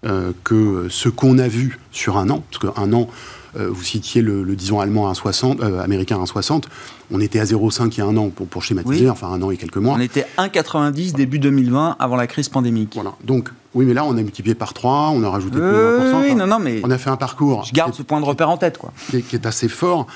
[0.06, 3.10] Euh, que ce qu'on a vu sur un an, parce qu'un an,
[3.54, 6.64] vous citiez le, disons allemand à 1,60, américain à 1,60.
[7.10, 9.50] On était à 0,5 il y a un an pour, pour schématiser, enfin un an
[9.50, 9.94] et quelques mois.
[9.96, 12.92] On était 1,90 début 2020 avant la crise pandémique.
[12.94, 13.14] Voilà.
[13.24, 16.46] Donc oui, mais là, on a multiplié par 3, on a rajouté euh, Oui, non,
[16.48, 16.80] non, mais.
[16.82, 17.64] On a fait un parcours.
[17.64, 18.92] Je garde ce point de repère en tête, quoi.
[19.10, 20.08] Qui est, assez fort.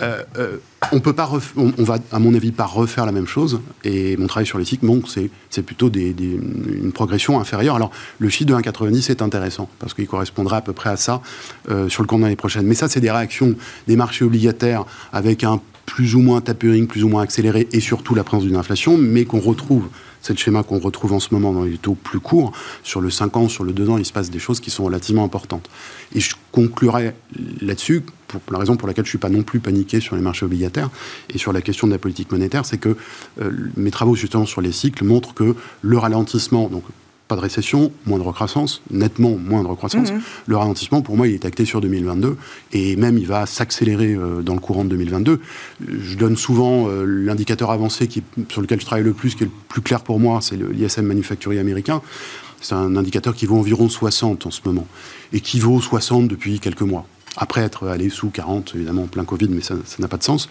[0.00, 0.58] Euh, euh,
[0.92, 1.28] on peut pas.
[1.56, 3.60] On, va, à mon avis, pas refaire la même chose.
[3.82, 7.74] Et mon travail sur l'éthique montre que c'est plutôt des, une progression inférieure.
[7.74, 11.20] Alors, le chiffre de 1,90 est intéressant, parce qu'il correspondra à peu près à ça
[11.68, 12.64] euh, sur le compte l'année prochaine.
[12.64, 13.56] Mais ça, c'est des réactions
[13.88, 18.14] des marchés obligataires avec un plus ou moins tapering, plus ou moins accéléré, et surtout
[18.14, 19.88] la présence d'une inflation, mais qu'on retrouve
[20.22, 22.52] c'est le schéma qu'on retrouve en ce moment dans les taux plus courts.
[22.82, 24.84] Sur le 5 ans, sur le 2 ans, il se passe des choses qui sont
[24.84, 25.68] relativement importantes.
[26.14, 27.14] Et je conclurai
[27.60, 30.22] là-dessus, pour la raison pour laquelle je ne suis pas non plus paniqué sur les
[30.22, 30.90] marchés obligataires
[31.32, 32.96] et sur la question de la politique monétaire, c'est que
[33.40, 36.84] euh, mes travaux justement sur les cycles montrent que le ralentissement, donc
[37.30, 40.10] pas de récession, moindre croissance, nettement moindre croissance.
[40.10, 40.20] Mhm.
[40.46, 42.36] Le ralentissement, pour moi, il est acté sur 2022
[42.72, 45.40] et même il va s'accélérer euh, dans le courant de 2022.
[45.88, 49.46] Je donne souvent euh, l'indicateur avancé qui, sur lequel je travaille le plus, qui est
[49.46, 52.02] le plus clair pour moi, c'est l'ISM manufacturier américain.
[52.60, 54.88] C'est un indicateur qui vaut environ 60 en ce moment
[55.32, 57.06] et qui vaut 60 depuis quelques mois.
[57.36, 60.48] Après être allé sous 40, évidemment, en plein Covid, mais ça n'a pas de sens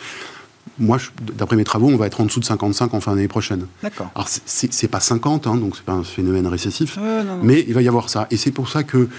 [0.79, 0.97] moi,
[1.37, 3.67] d'après mes travaux, on va être en dessous de 55 en fin d'année prochaine.
[3.83, 4.09] D'accord.
[4.15, 6.97] Alors, c'est pas 50, hein, donc c'est pas un phénomène récessif,
[7.43, 8.27] mais il va y avoir ça.
[8.31, 9.09] Et c'est pour ça que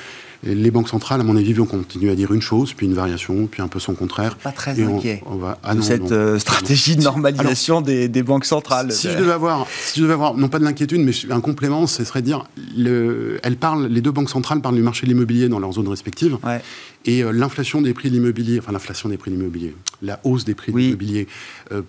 [0.42, 3.46] les banques centrales, à mon avis, vont continuer à dire une chose, puis une variation,
[3.46, 4.36] puis un peu son contraire.
[4.36, 8.92] Pas très inquiet on, va, ah cette euh, stratégie de normalisation des, banques centrales.
[8.92, 11.86] Si je, devais avoir, si je devais avoir, non pas de l'inquiétude, mais un complément,
[11.86, 12.44] ce serait dire,
[12.76, 15.88] le, elles parlent, les deux banques centrales parlent du marché de l'immobilier dans leurs zones
[15.88, 16.38] respectives.
[16.44, 16.60] Ouais.
[17.06, 20.44] Et euh, l'inflation des prix de l'immobilier, enfin l'inflation des prix de l'immobilier, la hausse
[20.44, 21.28] des prix de l'immobilier,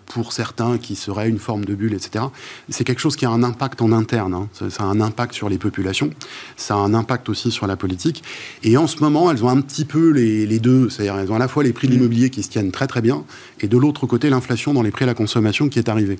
[0.05, 2.25] pour certains qui serait une forme de bulle, etc.,
[2.69, 4.33] c'est quelque chose qui a un impact en interne.
[4.33, 4.47] Hein.
[4.69, 6.11] Ça, a un impact sur les populations,
[6.55, 8.23] ça a un impact aussi sur la politique.
[8.63, 10.89] Et en ce moment, elles ont un petit peu les, les deux.
[10.89, 11.95] C'est-à-dire, elles ont à la fois les prix de mm.
[11.95, 13.23] l'immobilier qui se tiennent très très bien,
[13.59, 16.19] et de l'autre côté, l'inflation dans les prix à la consommation qui est arrivée.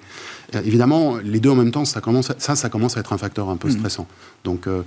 [0.56, 3.17] Euh, évidemment, les deux en même temps, ça, commence, ça, ça commence à être un
[3.17, 3.71] facteur un peu mm.
[3.71, 4.08] stressant.
[4.43, 4.82] Donc, euh,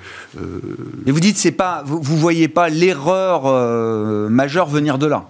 [1.06, 5.28] Mais vous dites, c'est pas, vous, vous voyez pas l'erreur euh, majeur venir de là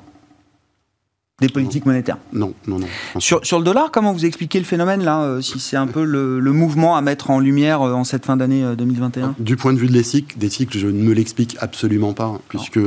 [1.40, 2.18] des politiques monétaires.
[2.32, 2.86] Non, non, non.
[3.18, 6.04] Sur, sur, le dollar, comment vous expliquez le phénomène là euh, Si c'est un peu
[6.04, 9.78] le, mouvement à mettre en lumière euh, en cette fin d'année 2021 Du point de
[9.78, 12.78] vue de l'éthique, d'éthique, je ne me l'explique absolument pas, puisque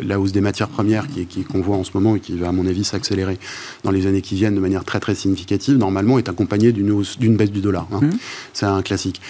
[0.00, 2.50] la hausse des matières premières qu'on qui, qu'on voit en ce moment et qui va,
[2.50, 3.36] à mon avis, s'accélérer
[3.82, 7.36] dans les années qui viennent de manière très très significative, normalement est accompagnée d'une d'une
[7.36, 7.88] baisse du dollar.
[7.92, 8.00] Hein.
[8.02, 8.10] Mmh.
[8.52, 9.20] C'est un classique.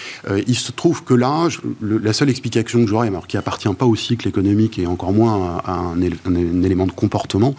[0.45, 1.47] il se trouve que là,
[1.81, 5.59] la seule explication que j'aurais, alors qui appartient pas au cycle économique et encore moins
[5.65, 7.55] à un, un élément de comportement,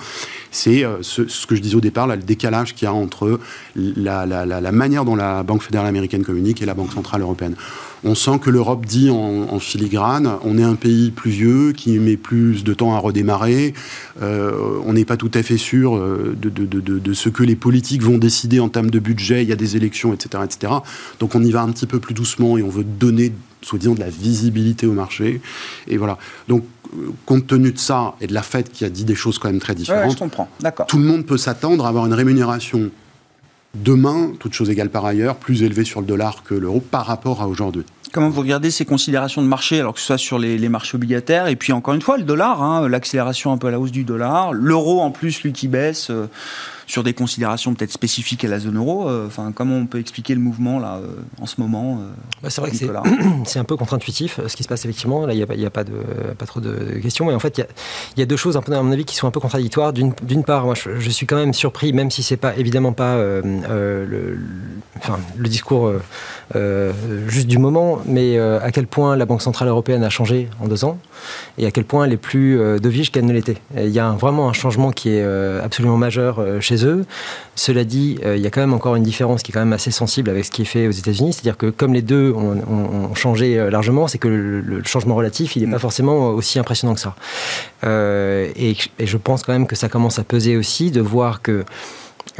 [0.53, 3.41] c'est ce, que je disais au départ, le décalage qu'il y a entre
[3.77, 7.55] la, manière dont la Banque fédérale américaine communique et la Banque centrale européenne.
[8.05, 12.17] On sent que l'Europe dit en, filigrane, on est un pays plus vieux qui met
[12.17, 13.75] plus de temps à redémarrer,
[14.23, 14.53] euh,
[14.87, 18.61] on n'est pas tout à fait sûr euh, de, ce que les politiques vont décider
[18.61, 20.73] en termes de budget, il y a des élections, etc., etc.
[21.19, 23.33] Donc on y va un petit peu plus doucement et on veut donner,
[23.63, 25.41] soi-disant, de la visibilité au marché.
[25.87, 26.17] Et voilà.
[26.49, 26.65] Donc
[27.27, 29.61] compte tenu de ça et de la fête qui a dit des choses quand même
[29.61, 30.23] très différentes,
[30.89, 32.91] tout le monde peut s'attendre à avoir une rémunération
[33.75, 37.41] demain, toute chose égale par ailleurs, plus élevée sur le dollar que l'euro par rapport
[37.43, 37.85] à aujourd'hui.
[38.13, 41.47] Comment vous regardez ces considérations de marché, alors que ce soit sur les, marchés obligataires,
[41.47, 44.03] et puis encore une fois, le dollar, hein, l'accélération un peu à la hausse du
[44.03, 46.11] dollar, l'euro en plus, lui qui baisse.
[46.11, 46.27] Euh,
[46.91, 49.09] sur des considérations peut-être spécifiques à la zone euro.
[49.09, 52.11] Euh, enfin, comment on peut expliquer le mouvement là euh, en ce moment euh,
[52.43, 52.77] bah, C'est vrai que
[53.45, 55.25] c'est un peu contre-intuitif ce qui se passe effectivement.
[55.25, 55.93] Là, il n'y a, a, pas, de,
[56.37, 59.05] pas trop de questions, mais en fait, il y, a, deux choses, à mon avis,
[59.05, 59.93] qui sont un peu contradictoires.
[59.93, 64.39] D'une part, moi, je, suis quand même surpris, même si c'est pas évidemment pas le,
[64.97, 65.93] enfin, le discours
[67.29, 70.85] juste du moment, mais à quel point la Banque centrale européenne a changé en deux
[70.85, 70.99] ans
[71.59, 73.59] et à quel point elle est plus dovish qu'elle ne l'était.
[73.77, 75.25] Il y a vraiment un changement qui est
[75.63, 77.05] absolument majeur chez eux.
[77.61, 79.75] Cela dit, euh, il y a quand même encore une différence qui est quand même
[79.75, 83.15] assez sensible avec ce qui est fait aux États-Unis, c'est-à-dire que comme les deux ont,
[83.15, 85.81] changé euh, largement, c'est que le, changement relatif, il n'est pas mm.
[85.81, 87.15] forcément aussi impressionnant que ça.
[87.85, 91.65] Euh, et, je pense quand même que ça commence à peser aussi de voir que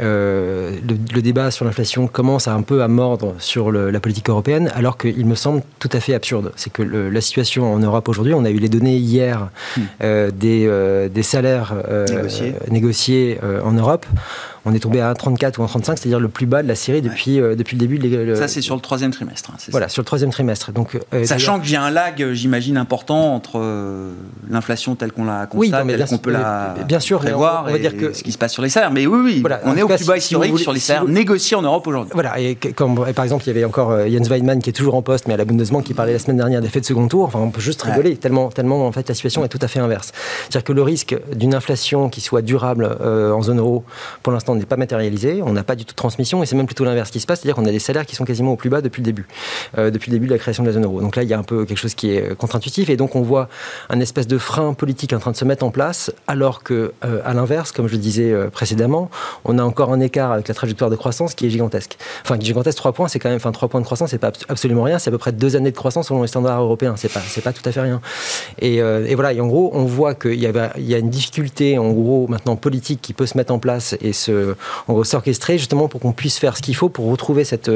[0.01, 4.97] le, débat sur l'inflation commence à un peu à mordre sur la politique européenne, alors
[4.97, 6.51] qu'il me semble tout à fait absurde.
[6.55, 9.81] C'est que la situation en Europe aujourd'hui, on a eu les données hier mm.
[10.33, 11.75] des, des, salaires
[12.69, 14.05] négociés, en Europe
[14.65, 17.37] on est tombé à 1,34 ou 1,35, c'est-à-dire le plus bas de la série depuis,
[17.37, 17.97] depuis le début.
[17.99, 19.51] De ça, c'est sur le troisième trimestre.
[19.53, 20.71] Hein, voilà, sur le troisième trimestre.
[20.71, 23.61] Donc, Sachant qu'il y a un lag, j'imagine, important entre
[24.49, 27.79] l'inflation telle qu'on la constate, oui, telle qu'on peut la bien sûr, prévoir, on, va
[27.79, 28.91] dire que ce qui se passe sur les salaires.
[28.91, 31.85] Mais oui, oui, on est au plus bas historique sur les salaires négociés en Europe
[31.87, 32.11] aujourd'hui.
[32.13, 35.01] Voilà, et comme par exemple, il y avait encore Jens Weidmann qui est toujours en
[35.01, 37.25] poste, mais à la Bundesbank qui parlait la semaine dernière d'effet de second tour.
[37.25, 39.79] Enfin, on peut juste rigoler tellement, tellement en fait la situation est tout à fait
[39.79, 40.11] inverse.
[40.41, 43.83] C'est-à-dire que le risque d'une inflation qui soit durable euh, en zone euro,
[44.23, 45.41] pour l'instant, n'est pas matérialisé.
[45.43, 47.41] On n'a pas du tout de transmission et c'est même plutôt l'inverse qui se passe,
[47.41, 49.27] c'est-à-dire qu'on a des salaires qui sont quasiment au plus bas depuis le début,
[49.77, 51.01] euh, depuis le début de la création de la zone euro.
[51.01, 53.21] Donc là, il y a un peu quelque chose qui est contre-intuitif et donc on
[53.21, 53.49] voit
[53.89, 57.21] un espèce de frein politique en train de se mettre en place, alors que euh,
[57.25, 59.09] à l'inverse, comme je le disais précédemment,
[59.45, 61.97] on a encore un écart avec la trajectoire de croissance qui est gigantesque.
[62.23, 64.83] Enfin, gigantesque, 3 points, c'est quand même, enfin 3 points de croissance, c'est pas absolument
[64.83, 66.95] rien, c'est à peu près deux années de croissance selon les standards européens.
[66.97, 68.01] C'est pas, pas tout à fait rien.
[68.59, 69.33] Et, euh, voilà.
[69.33, 73.13] Et en gros, on voit qu'il y a une difficulté, en gros, maintenant politique qui
[73.13, 74.40] peut se mettre en place et se,
[74.87, 77.71] en gros, s'orchestrer justement pour qu'on puisse faire ce qu'il faut pour retrouver cette,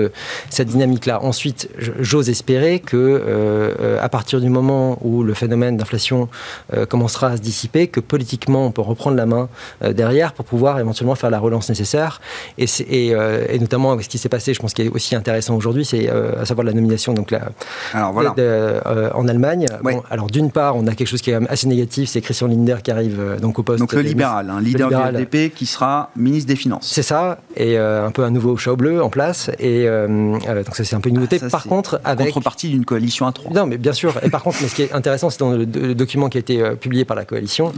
[0.49, 1.21] cette dynamique-là.
[1.23, 6.29] Ensuite, j'ose espérer que euh, à partir du moment où le phénomène d'inflation
[6.73, 9.49] euh, commencera à se dissiper, que politiquement on peut reprendre la main
[9.81, 12.21] derrière pour pouvoir éventuellement faire la relance nécessaire.
[12.57, 13.13] Et, et,
[13.49, 16.09] et notamment avec ce qui s'est passé, je pense qu'il est aussi intéressant aujourd'hui, c'est
[16.09, 17.49] à savoir la nomination donc la,
[17.93, 18.33] alors, voilà.
[18.37, 19.65] Euh, en Allemagne.
[20.09, 22.91] alors d'une part, on a quelque chose qui est assez négatif, c'est Christian Linder qui
[22.91, 23.79] arrive euh, donc au poste.
[23.79, 26.89] Donc le libéral, un leader du FDP qui sera ministre des Finances.
[26.91, 29.49] C'est ça, et euh, un peu un nouveau chat bleu en place.
[29.59, 31.39] Et donc ça c'est un peu une nouveauté.
[31.41, 33.51] Ah, par contre, avec contrepartie d'une coalition à trois.
[33.51, 34.13] Non, mais bien sûr.
[34.23, 36.61] Et par contre, mais ce qui est intéressant, c'est dans le, document qui a été
[36.75, 37.71] publié par la coalition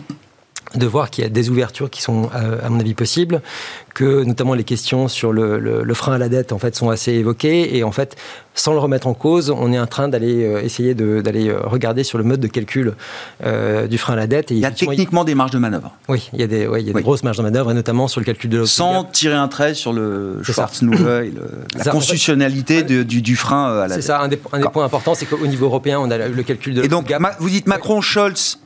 [0.75, 3.41] de voir qu'il y a des ouvertures qui sont, à mon avis, possibles,
[3.93, 7.75] que notamment les questions sur le, frein à la dette en fait sont assez évoquées
[7.75, 8.15] et en fait
[8.53, 12.03] sans le remettre en cause, on est en train d'aller euh, essayer d'aller euh, regarder
[12.03, 12.93] sur le mode de calcul
[13.45, 14.51] euh, du frein à la dette.
[14.51, 15.91] Et il y a techniquement des marges de manœuvre.
[16.07, 18.07] Oui, il y a des, il y a des grosses marges de manœuvre et notamment
[18.07, 21.33] sur le calcul de Sans tirer un trait sur le Schwarzenegger,
[21.75, 23.95] la constitutionnalité du, frein à la dette.
[24.01, 26.83] C'est ça, un des, points importants, c'est qu'au niveau européen, on a le calcul de.
[26.83, 28.57] Et donc, vous dites Macron, Scholz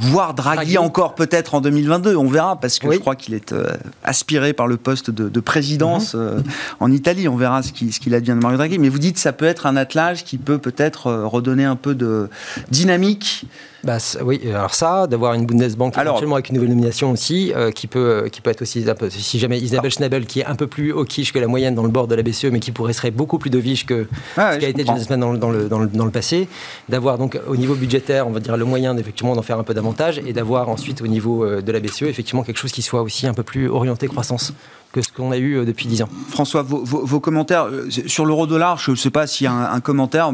[0.00, 3.66] voire Draghi, encore peut-être en 2022, on verra, parce que je crois qu'il est euh,
[4.02, 6.20] aspiré par le poste de, présidence mhm.
[6.20, 6.40] euh,
[6.80, 8.78] en Italie, on verra ce qu'il ce qu'il advient de Mario Draghi.
[8.78, 11.76] Mais vous dites que ça peut être un attelage qui peut peut-être euh, redonner un
[11.76, 12.28] peu de
[12.70, 13.46] dynamique
[13.84, 17.86] bah, oui, alors ça, d'avoir une Bundesbank alors, éventuellement avec une nouvelle nomination aussi, qui,
[17.86, 21.04] peut, qui peut être aussi, si jamais Isabelle Schnabel, qui est un peu plus au
[21.04, 23.38] quiche que la moyenne dans le bord de la BCE, mais qui pourrait serait beaucoup
[23.38, 26.04] plus de viche que ah ce qui a été dans, dans, le, dans, le, dans
[26.04, 26.48] le passé,
[26.88, 29.74] d'avoir donc au niveau budgétaire, on va dire le moyen d'effectivement d'en faire un peu
[29.74, 33.02] davantage et d'avoir ensuite au niveau euh, de la BCE effectivement quelque chose qui soit
[33.02, 34.52] aussi un peu plus orienté croissance
[34.92, 36.08] que ce qu'on a eu euh, depuis 10 ans.
[36.28, 40.32] François, vos, commentaires euh, sur l'euro-dollar, je ne sais pas s'il y a un, commentaire,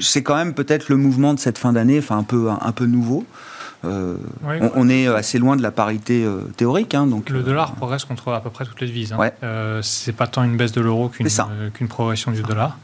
[0.00, 2.86] c'est quand même peut-être le mouvement de cette fin d'année, enfin un peu, un peu
[2.86, 3.24] nouveau.
[3.84, 6.24] on, est assez loin de la parité
[6.56, 6.94] théorique.
[6.94, 9.12] Hein, donc, le dollar progresse contre à peu près toutes les devises.
[9.12, 9.18] Hein.
[9.18, 9.32] Ouais.
[9.82, 12.78] c'est pas tant une baisse de l'euro qu'une progression du dollar.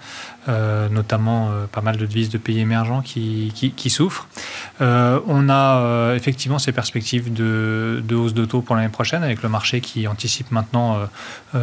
[0.49, 4.29] Euh, notamment euh, pas mal de devises de pays émergents qui, qui, souffrent.
[4.81, 9.43] Euh, on a effectivement ces perspectives de, de hausse de taux pour l'année prochaine, avec
[9.43, 10.97] le marché qui anticipe maintenant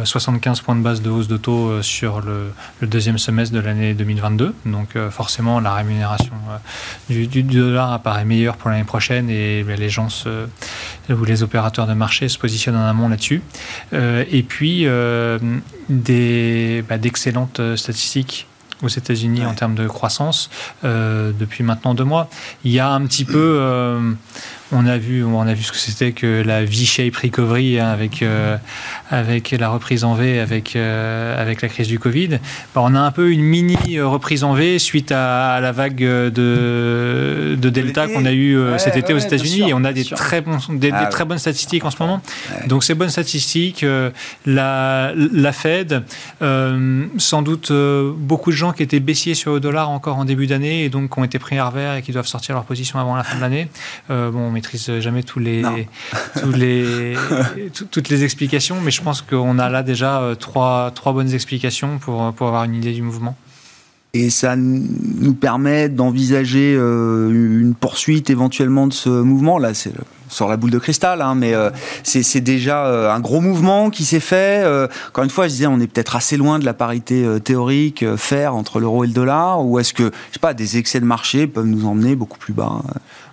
[0.04, 4.54] 75 points de base de hausse de taux sur le, deuxième semestre de l'année 2022.
[4.66, 6.34] Donc forcément, la rémunération
[7.08, 10.08] du, dollar apparaît meilleure pour l'année prochaine et ben, les gens
[11.08, 13.42] ou les opérateurs de marché se positionnent en amont là-dessus.
[13.92, 14.86] et puis,
[15.88, 18.46] des, bah, d'excellentes statistiques
[18.82, 20.50] aux États-Unis en termes de croissance
[20.84, 22.28] euh, depuis maintenant deux mois.
[22.64, 24.12] Il y a un petit peu, euh,
[24.72, 28.22] on a vu, on a vu ce que c'était que la V-shape recovery hein, avec
[28.22, 28.56] euh,
[29.10, 32.40] avec la reprise en V, avec euh, avec la crise du Covid.
[32.74, 35.98] Bah, on a un peu une mini euh, reprise en V suite à, la vague
[35.98, 39.70] de de Delta qu'on a eu cet été aux États-Unis.
[39.70, 42.20] Et on a des très bons, des, ah très bonnes statistiques en ce moment.
[42.66, 43.84] Donc ces bonnes statistiques,
[44.46, 46.02] la la Fed,
[46.40, 50.84] sans doute beaucoup de gens qui étaient baissiers sur le dollar encore en début d'année
[50.84, 53.14] et donc qui ont été pris à revers et qui doivent sortir leur position avant
[53.14, 53.68] la fin de l'année.
[54.08, 55.62] bon maîtrise jamais tous les,
[56.40, 57.14] tous les,
[57.90, 61.98] toutes les explications, mais je pense qu'on a là déjà euh, trois, trois bonnes explications
[61.98, 63.36] pour, pour avoir une idée du mouvement.
[64.14, 69.58] Et ça nous permet d'envisager euh, une poursuite éventuellement de ce mouvement.
[69.58, 69.92] Là, c'est
[70.30, 71.68] sur la boule de cristal, hein, mais euh,
[72.02, 74.64] c'est déjà un gros mouvement qui s'est fait.
[75.08, 78.54] encore une fois, je disais, on est peut-être assez loin de la parité théorique faire
[78.54, 81.46] entre l'euro et le dollar, ou est-ce que, je sais pas, des excès de marché
[81.46, 82.82] peuvent nous emmener beaucoup plus bas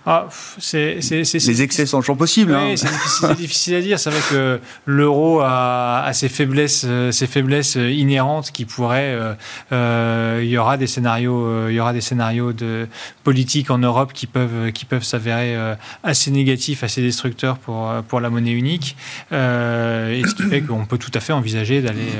[0.06, 0.26] ah,
[0.58, 2.52] c'est, Les excès sont toujours possibles.
[2.52, 2.74] Oui, hein.
[2.76, 3.98] c'est, difficile, à dire.
[3.98, 9.14] C'est vrai que l'euro a, ses faiblesses, euh, ses faiblesses inhérentes qui pourraient.
[9.14, 9.32] Euh,
[9.72, 12.86] euh, il y aura des scénarios, il y aura des scénarios de
[13.22, 15.56] politique en Europe qui peuvent, qui peuvent s'avérer
[16.02, 18.96] assez négatifs assez destructeur pour, pour la monnaie unique.
[19.32, 22.12] et ce qui fait qu'on peut tout à fait envisager d'aller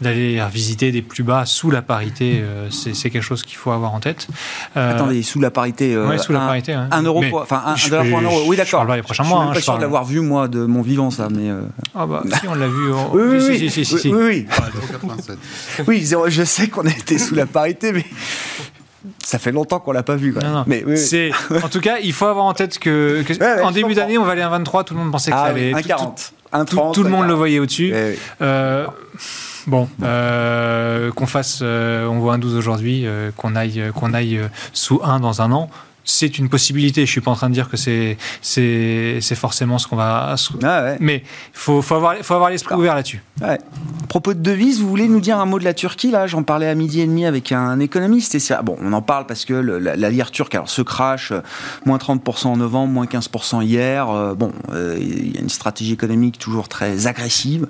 [0.00, 2.42] d'aller visiter des plus bas sous la parité.
[2.70, 4.28] c'est quelque chose qu'il faut avoir en tête.
[4.74, 5.96] Attendez, sous la parité.
[5.96, 6.74] oui, sous la parité.
[6.74, 8.42] Un, euro, enfin un, dollar pour un euro.
[8.46, 8.86] Oui, d'accord.
[8.94, 9.48] Je prochains mois.
[9.48, 11.50] Je suis pas sûr de l'avoir vu moi de mon vivant ça, mais.
[11.94, 12.92] Ah bah si, on l'a vu.
[13.12, 14.46] Oui, oui, oui, oui,
[15.86, 16.30] oui.
[16.30, 18.04] je sais qu'on a été sous la parité, mais
[19.24, 20.34] ça fait longtemps qu'on l'a pas vu.
[20.66, 21.30] Mais c'est
[21.62, 23.24] en tout cas, il faut avoir en tête que,
[23.62, 24.84] en début d'année, on va aller à 23.
[24.84, 25.72] Tout le monde pensait que ça ah allait.
[25.72, 26.32] 1,40.
[26.52, 27.94] Tout, tout, tout, le monde le voyait au-dessus.
[28.42, 28.86] Euh,
[29.66, 34.40] bon, euh, qu'on fasse, euh, on voit un 12 aujourd'hui, qu'on aille, qu'on aille
[34.72, 35.70] sous 1 dans un an
[36.04, 37.06] c'est une possibilité.
[37.06, 40.34] Je suis pas en train de dire que c'est c'est forcément ce qu'on va.
[40.62, 43.22] Ah mais il faut, faut, avoir faut avoir l'esprit ouvert là-dessus.
[43.42, 43.58] À
[44.08, 46.26] propos de devise, vous voulez nous dire un mot de la Turquie là?
[46.26, 48.34] J'en parlais à midi et demi avec un économiste.
[48.34, 51.40] Et bon, on en parle parce que la, lire turque alors se crache, euh,
[51.86, 54.10] moins 30% en novembre, moins 15% hier.
[54.10, 57.66] Euh, bon, euh, il y a une stratégie économique toujours très agressive,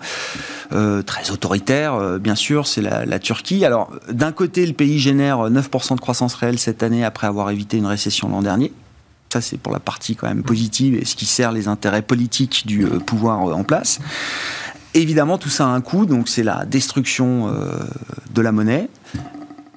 [1.06, 2.66] très autoritaire, bien sûr.
[2.66, 3.64] C'est la, la Turquie.
[3.64, 7.76] Alors d'un côté, le pays génère 9% de croissance réelle cette année après avoir évité
[7.76, 8.72] une récession l'an dernier.
[9.32, 12.64] Ça, c'est pour la partie quand même positive et ce qui sert les intérêts politiques
[12.66, 13.98] du euh, pouvoir euh, en place.
[14.92, 17.78] Évidemment, tout ça a un coût, donc c'est la destruction euh,
[18.34, 18.90] de la monnaie,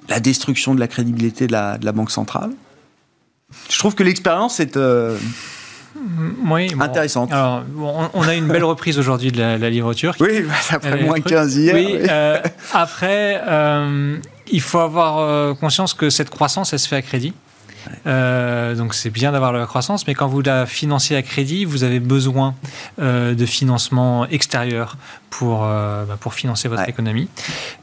[0.09, 2.49] la destruction de la crédibilité de la, Banque centrale.
[3.69, 4.77] Je trouve que l'expérience est
[6.77, 7.31] intéressante.
[7.31, 7.63] Alors,
[8.13, 10.19] on, a une belle reprise aujourd'hui de la, livre turque.
[10.19, 11.75] Oui, bah, après moins 15 hier.
[11.75, 11.97] Oui,
[12.73, 13.41] après,
[14.51, 17.33] il faut avoir conscience que cette croissance, elle se fait à crédit.
[18.07, 21.83] Euh, donc c'est bien d'avoir la croissance, mais quand vous la financez à crédit, vous
[21.83, 22.55] avez besoin
[22.99, 24.97] euh, de financement extérieur
[25.29, 27.27] pour, euh, bah, pour financer votre économie.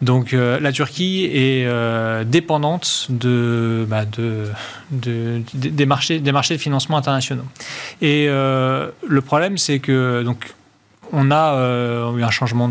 [0.00, 1.66] Donc la Turquie est
[2.24, 4.46] dépendante de, bah, de,
[4.90, 7.44] de, des, marchés, des marchés de financement internationaux.
[8.00, 10.54] Et le problème, c'est que donc,
[11.12, 12.70] on a euh, eu un changement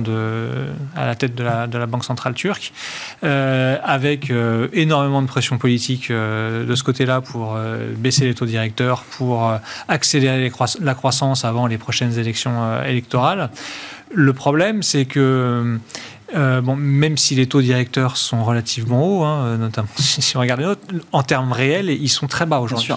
[0.96, 2.74] à la tête de la, de la Banque centrale turque,
[3.24, 7.58] euh, avec euh, énormément de pression politique de ce côté-là pour
[7.98, 9.54] baisser les taux directeurs, pour
[9.88, 13.50] accélérer la croissance avant les prochaines élections électorales.
[14.14, 15.80] Le problème, c'est que
[16.36, 20.40] euh, bon, même si les taux directeurs sont relativement hauts, hein, euh, notamment si on
[20.40, 22.94] regarde les notes, en termes réels, ils sont très bas aujourd'hui.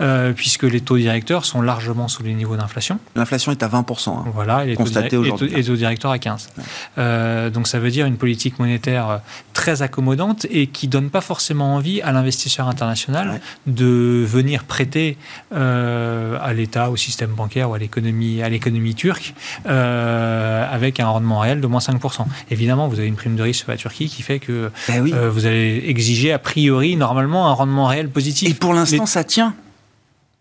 [0.00, 2.98] Euh, puisque les taux directeurs sont largement sous les niveaux d'inflation.
[3.14, 4.10] L'inflation est à 20%.
[4.10, 5.52] Hein, voilà, et les, taux, aujourd'hui.
[5.54, 7.50] et taux directeurs à 15%.
[7.50, 9.20] donc ça veut dire une politique monétaire
[9.52, 15.16] très accommodante et qui donne pas forcément envie à l'investisseur international de venir prêter
[15.52, 21.60] à l'État, au système bancaire ou à l'économie, à l'économie turque avec un rendement réel
[21.60, 22.26] de moins 5%.
[22.50, 25.06] Évidemment, évidemment, vous avez une prime de risque sur la Turquie qui fait que ben
[25.12, 28.50] euh, vous allez exiger a priori, normalement, un rendement réel positif.
[28.50, 29.54] Et pour l'instant, ça tient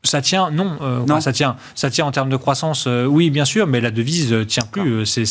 [0.03, 0.73] ça tient, non.
[0.84, 1.19] Euh, non.
[1.19, 4.36] ça tient, ça tient en termes de croissance, euh, oui, bien sûr, mais la devise
[4.47, 5.03] tient plus.
[5.05, 5.26] C'est,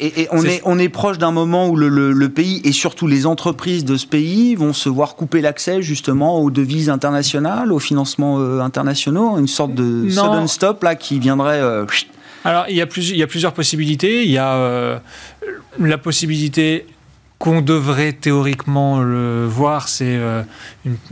[0.00, 3.84] et, on est, on est proche d'un moment où le, pays et surtout les entreprises
[3.84, 9.38] de ce pays vont se voir couper l'accès justement aux devises internationales, aux financements internationaux,
[9.38, 11.62] une sorte de sudden stop là qui viendrait.
[12.48, 14.24] Alors il y a plus, il y a plusieurs possibilités.
[14.24, 15.00] Il y a
[15.78, 16.86] la possibilité
[17.38, 20.42] qu'on devrait théoriquement le voir, c'est euh,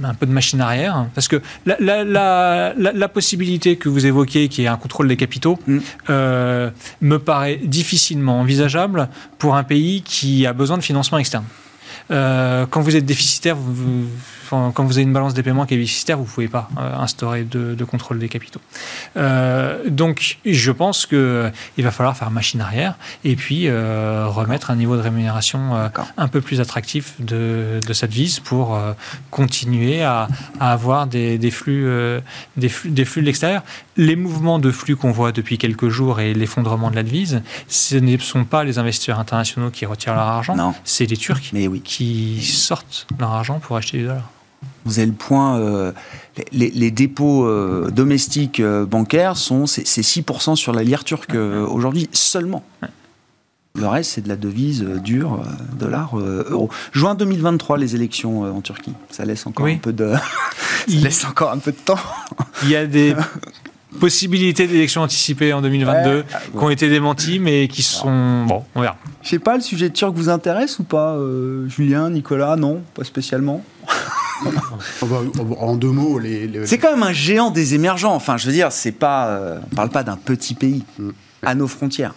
[0.02, 1.06] un peu de machine arrière.
[1.14, 5.78] Parce que la, possibilité que vous évoquez, qui est un contrôle des capitaux, mm.
[6.10, 6.70] euh,
[7.00, 9.08] me paraît difficilement envisageable
[9.38, 11.44] pour un pays qui a besoin de financement externe.
[12.10, 14.06] Euh, quand vous êtes déficitaire, vous
[14.48, 16.96] quand vous avez une balance des paiements qui est déficitaire, vous ne pouvez pas euh,
[16.96, 18.60] instaurer de, contrôle des capitaux.
[19.16, 24.76] Euh, donc, je pense qu'il va falloir faire machine arrière et puis euh, remettre un
[24.76, 28.78] niveau de rémunération un peu plus attractif de, cette vise pour
[29.30, 30.28] continuer à,
[30.60, 31.88] avoir des, flux,
[32.56, 33.62] des, flux, des flux de l'extérieur.
[33.96, 37.96] Les mouvements de flux qu'on voit depuis quelques jours et l'effondrement de la devise, ce
[37.96, 41.52] ne sont pas les investisseurs internationaux qui retirent leur argent, c'est les Turcs
[41.84, 44.30] qui sortent leur argent pour acheter du dollar.
[44.86, 45.92] Vous avez le point, euh,
[46.52, 52.64] les, dépôts euh, domestiques euh, bancaires sont c'est 6% sur la lire turque aujourd'hui seulement.
[53.74, 55.42] Le reste, c'est de la devise dure,
[55.78, 56.70] dollar, euro.
[56.92, 58.94] Juin 2023, les élections en Turquie.
[59.10, 60.14] Ça laisse encore un peu de,
[60.88, 61.98] ça laisse encore un peu de temps.
[62.62, 63.14] Il y a des
[64.00, 68.80] possibilités d'élections anticipées en 2022 ah, qui ont été démenties, mais qui sont bon, on
[68.80, 68.96] verra.
[69.22, 71.18] Je sais pas, le sujet turc vous intéresse ou pas,
[71.66, 72.56] Julien, Nicolas?
[72.56, 73.62] Non, pas spécialement.
[75.58, 78.14] En deux mots, les, c'est quand même un géant des émergents.
[78.14, 81.10] Enfin, je veux dire, c'est pas, euh, on parle pas d'un petit pays mm.
[81.42, 82.14] à nos frontières.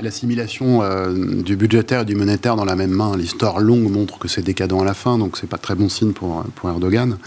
[0.00, 4.28] L'assimilation euh, du budgétaire et du monétaire dans la même main, l'histoire longue montre que
[4.28, 7.18] c'est décadent à la fin, donc c'est pas très bon signe pour, pour Erdogan.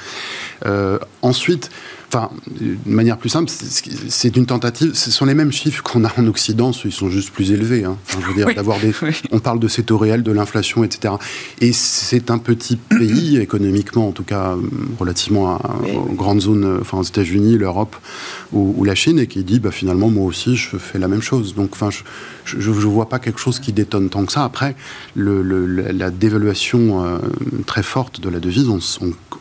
[0.66, 1.70] Euh, ensuite,
[2.10, 2.30] enfin,
[2.60, 4.92] de manière plus simple, c'est une tentative.
[4.94, 7.84] Ce sont les mêmes chiffres qu'on a en Occident, ils sont juste plus élevés.
[7.84, 7.98] Hein.
[8.10, 8.94] je veux dire, d'avoir des.
[9.32, 11.16] On parle de ces taux réels, de l'inflation, etc.
[11.62, 14.56] Et c'est un petit pays économiquement, en tout cas,
[15.00, 17.96] relativement à, aux grandes zones, enfin aux États-Unis, l'Europe
[18.54, 21.56] ou, la Chine, et qui dit, bah, finalement, moi aussi, je fais la même chose.
[21.56, 21.90] Donc, enfin,
[22.46, 24.44] je ne vois pas quelque chose qui détonne tant que ça.
[24.44, 24.76] Après,
[25.16, 27.18] le, la dévaluation euh,
[27.66, 28.80] très forte de la devise, on,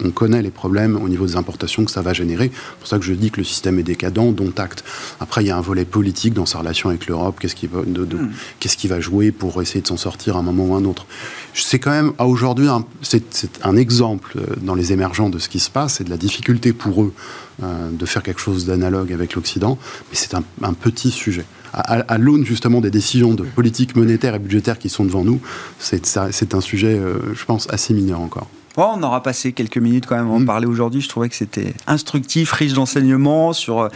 [0.04, 2.50] on, connaît les problèmes au niveau des importations que ça va générer.
[2.56, 4.84] C'est pour ça que je dis que le système est décadent, dont acte.
[5.20, 7.36] Après, il y a un volet politique dans sa relation avec l'Europe.
[7.40, 8.30] Qu'est-ce qui va, hmm.
[8.60, 10.84] qu'est-ce qui va jouer pour essayer de s'en sortir à un moment ou à un
[10.84, 11.06] autre?
[11.54, 12.68] C'est quand même, à aujourd'hui,
[13.02, 16.16] c'est un exemple euh, dans les émergents de ce qui se passe et de la
[16.16, 17.12] difficulté pour eux
[17.62, 19.78] euh, de faire quelque chose d'analogue avec l'Occident,
[20.10, 21.46] mais c'est un, petit sujet.
[21.72, 25.40] À, l'aune justement des décisions de politique monétaire et budgétaire qui sont devant nous,
[25.78, 30.16] c'est un sujet, euh, je pense, assez mineur encore on aura passé quelques minutes quand
[30.16, 30.46] même à en mm.
[30.46, 31.00] parler aujourd'hui.
[31.00, 33.88] Je trouvais que c'était instructif, riche d'enseignements sur euh,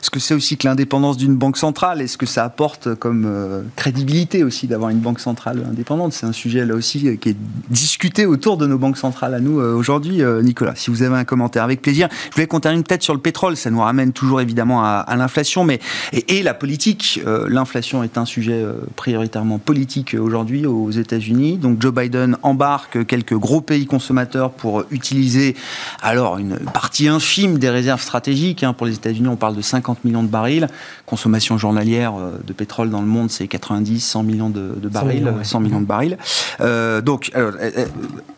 [0.00, 3.24] ce que c'est aussi que l'indépendance d'une banque centrale et ce que ça apporte comme
[3.26, 6.12] euh, crédibilité aussi d'avoir une banque centrale indépendante.
[6.12, 7.36] C'est un sujet là aussi euh, qui est
[7.68, 10.74] discuté autour de nos banques centrales à nous aujourd'hui, Nicolas.
[10.76, 12.08] Si vous avez un commentaire, avec plaisir.
[12.30, 13.56] Je voulais qu'on termine peut-être sur le pétrole.
[13.56, 15.80] Ça nous ramène toujours évidemment à, l'inflation, mais
[16.12, 17.20] et, la politique.
[17.48, 18.64] L'inflation est un sujet
[18.96, 21.56] prioritairement politique aujourd'hui aux États-Unis.
[21.56, 25.56] Donc Joe Biden embarque quelques gros pays consommateurs pour utiliser
[26.02, 28.62] alors une partie infime des réserves stratégiques.
[28.62, 28.72] Hein.
[28.72, 30.68] Pour les États-Unis, on parle de 50 millions de barils.
[31.06, 35.60] Consommation journalière euh, de pétrole dans le monde, c'est 90, 100 millions de, barils, 100
[35.60, 36.18] millions, de barils.
[36.60, 37.88] Euh, donc, euh,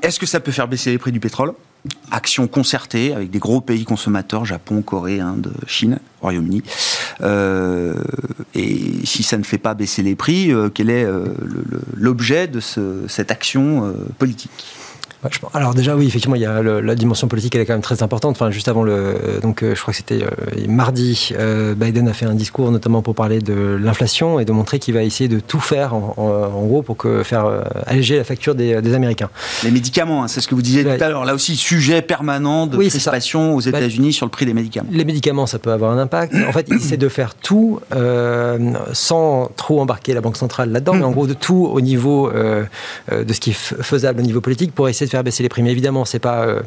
[0.03, 1.53] est-ce que ça peut faire baisser les prix du pétrole?
[2.11, 6.63] Action concertée avec des gros pays consommateurs, Japon, Corée, Inde, Chine, Royaume-Uni.
[8.55, 8.75] et
[9.05, 11.07] si ça ne fait pas baisser les prix, quel est
[11.97, 14.51] l'objet de cette action politique?
[15.53, 18.03] Alors déjà oui effectivement il y a la dimension politique elle est quand même très
[18.03, 18.37] importante.
[18.37, 22.15] Enfin juste avant le donc euh, je crois que c'était euh, mardi euh, Biden a
[22.15, 25.39] fait un discours notamment pour parler de l'inflation et de montrer qu'il va essayer de
[25.39, 27.47] tout faire en, gros pour que faire
[27.87, 29.31] alléger la facture des, Américains.
[29.63, 32.67] Les médicaments hein, c'est ce que vous disiez tout à l'heure là aussi sujet permanent
[32.67, 34.89] de oui, aux États-Unis sur le prix des médicaments.
[34.91, 36.35] Les médicaments ça peut avoir un impact.
[36.49, 37.81] En fait il essaie de faire tout
[38.93, 43.33] sans trop embarquer la banque centrale là-dedans mais en gros de tout au niveau de
[43.33, 45.63] ce qui est faisable au niveau politique pour essayer faire baisser les prix.
[45.63, 46.61] Mais évidemment, c'est pas euh,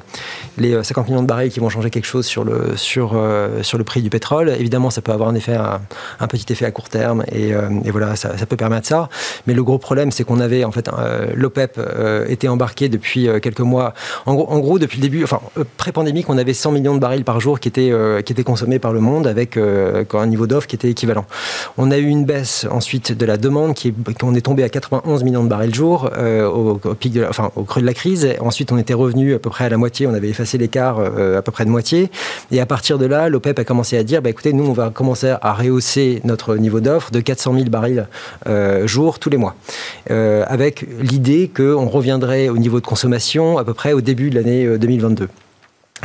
[0.57, 3.63] les 50 euh, millions de barils qui vont changer quelque chose sur le, sur, euh,
[3.63, 4.49] sur le prix du pétrole.
[4.49, 7.53] Évidemment, ça peut avoir un effet, un, petit effet à court terme, et,
[7.91, 9.09] voilà, ça, peut permettre ça.
[9.47, 10.89] Mais le gros problème, c'est qu'on avait en fait
[11.35, 11.79] l'OPEP
[12.27, 13.93] était embarqué depuis quelques mois.
[14.25, 15.39] En gros, en gros, depuis le début, enfin
[15.77, 17.91] pré-pandémique, on avait 100 millions de barils par jour qui étaient
[18.25, 21.25] qui étaient consommés par le monde avec un niveau d'offre qui était équivalent.
[21.77, 24.69] On a eu une baisse ensuite de la demande qui est, on est tombé à
[24.69, 28.77] 91 millions de barils jour au, pic enfin au creux de la crise Ensuite, on
[28.77, 30.07] était revenu à peu près à la moitié.
[30.07, 32.09] On avait effacé l'écart euh, à peu près de moitié.
[32.51, 34.89] Et à partir de là, l'OPEP a commencé à dire, bah, écoutez, nous, on va
[34.89, 38.07] commencer à rehausser notre niveau d'offre de 400 000 barils
[38.47, 39.55] euh, jour tous les mois.
[40.11, 44.35] Euh, avec l'idée qu'on reviendrait au niveau de consommation à peu près au début de
[44.35, 45.27] l'année 2022.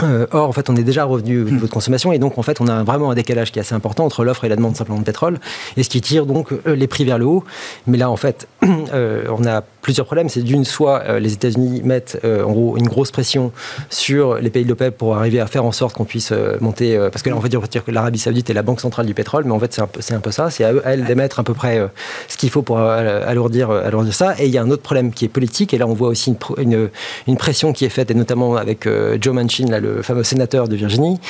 [0.02, 2.42] Euh, or, en fait, on est déjà revenu au niveau de consommation et donc, en
[2.42, 4.76] fait, on a vraiment un décalage qui est assez important entre l'offre et la demande
[4.76, 5.40] simplement de pétrole
[5.76, 7.44] et ce qui tire donc les prix vers le haut.
[7.86, 10.28] Mais là, en fait, euh, on a plusieurs problèmes.
[10.28, 13.52] C'est d'une, soit les États-Unis mettent en gros une grosse pression
[13.90, 16.98] sur les pays de l'OPEP pour arriver à faire en sorte qu'on puisse monter.
[17.12, 19.44] parce que là, on va dire, que l'Arabie Saoudite est la banque centrale du pétrole,
[19.44, 20.50] mais en fait, c'est un, peu, un peu ça.
[20.50, 21.80] C'est à, elle d'émettre à peu près
[22.28, 24.34] ce qu'il faut pour alourdir, alourdir ça.
[24.38, 25.74] Et il y a un autre problème qui est politique.
[25.74, 26.90] Et là, on voit aussi une,
[27.26, 28.88] une, pression qui est faite, et notamment avec
[29.20, 31.20] Joe Manchin, là, le fameux sénateur de Virginie,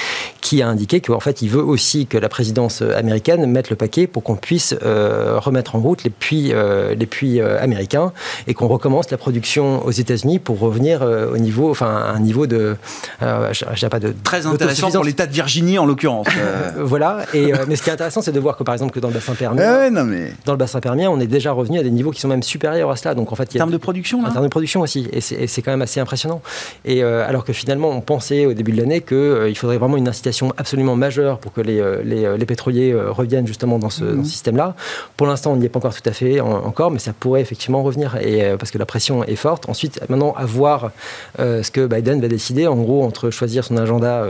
[0.40, 4.06] qui a indiqué qu'en fait, il veut aussi que la présidence américaine mette le paquet
[4.06, 8.12] pour qu'on puisse euh, remettre en route les puits, euh, les puits euh, américains
[8.46, 12.46] et qu'on recommence la production aux États-Unis pour revenir au niveau, enfin, à un niveau
[12.46, 12.76] de,
[13.20, 16.26] je, pas de très intéressant pour l'État de Virginie en l'occurrence.
[16.78, 17.24] voilà.
[17.34, 19.14] Et mais ce qui est intéressant, c'est de voir que par exemple que dans le
[19.14, 20.32] bassin permien, non mais...
[20.44, 22.90] dans le bassin permien, on est déjà revenu à des niveaux qui sont même supérieurs
[22.90, 23.14] à cela.
[23.14, 24.80] Donc en fait, il y a en termes de production, là en termes de production
[24.80, 26.40] aussi, et c'est quand même assez impressionnant.
[26.84, 30.08] Et alors que finalement, on pensait au début de l'année qu'il euh, faudrait vraiment une
[30.08, 34.24] incitation absolument majeure pour que les, euh, euh, les, pétroliers reviennent justement dans ce, mhm.
[34.24, 34.74] système-là.
[35.16, 37.82] Pour l'instant, on n'y est pas encore tout à fait encore, mais ça pourrait effectivement
[37.82, 38.27] revenir et,
[38.58, 39.68] parce que la pression est forte.
[39.68, 40.92] Ensuite, maintenant, à voir
[41.38, 44.24] ce que Biden va décider, en gros, entre choisir son agenda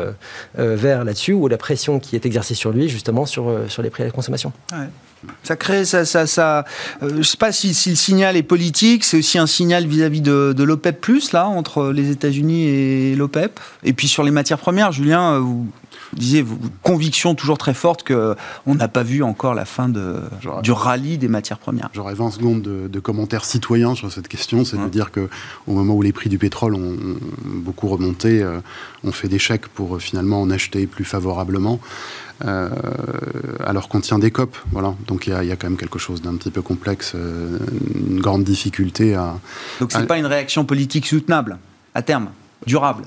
[0.57, 4.03] vert là-dessus ou la pression qui est exercée sur lui, justement, sur, sur les prix
[4.03, 4.53] à la consommation.
[5.43, 6.65] Ça crée, ça, ça, ça
[7.03, 10.55] je sais pas si, si, le signal est politique, c'est aussi un signal vis-à-vis de,
[10.57, 13.59] de l'OPEP+, là, entre les États-Unis et l'OPEP.
[13.83, 15.67] Et puis sur les matières premières, Julien, vous,
[16.13, 20.21] disiez, vous, conviction toujours très forte qu'on n'a pas vu encore la fin de,
[20.63, 21.91] du rallye des matières premières.
[21.93, 24.65] J'aurais 20 secondes de, commentaires citoyens sur cette question.
[24.65, 25.29] C'est de dire qu'au
[25.73, 26.97] moment où les prix du pétrole ont,
[27.45, 28.61] beaucoup remonté, euh,
[29.05, 31.81] on fait des chèques pour euh, finalement en acheter plus favorablement.
[32.45, 32.69] Euh,
[33.65, 34.57] alors qu'on tient des copes.
[34.71, 34.95] Voilà.
[35.09, 39.17] Donc il y, a quand même quelque chose d'un petit peu complexe, une grande difficulté
[39.17, 39.35] à.
[39.81, 41.59] Donc c'est pas une réaction politique soutenable
[41.95, 42.29] à terme,
[42.65, 43.05] durable.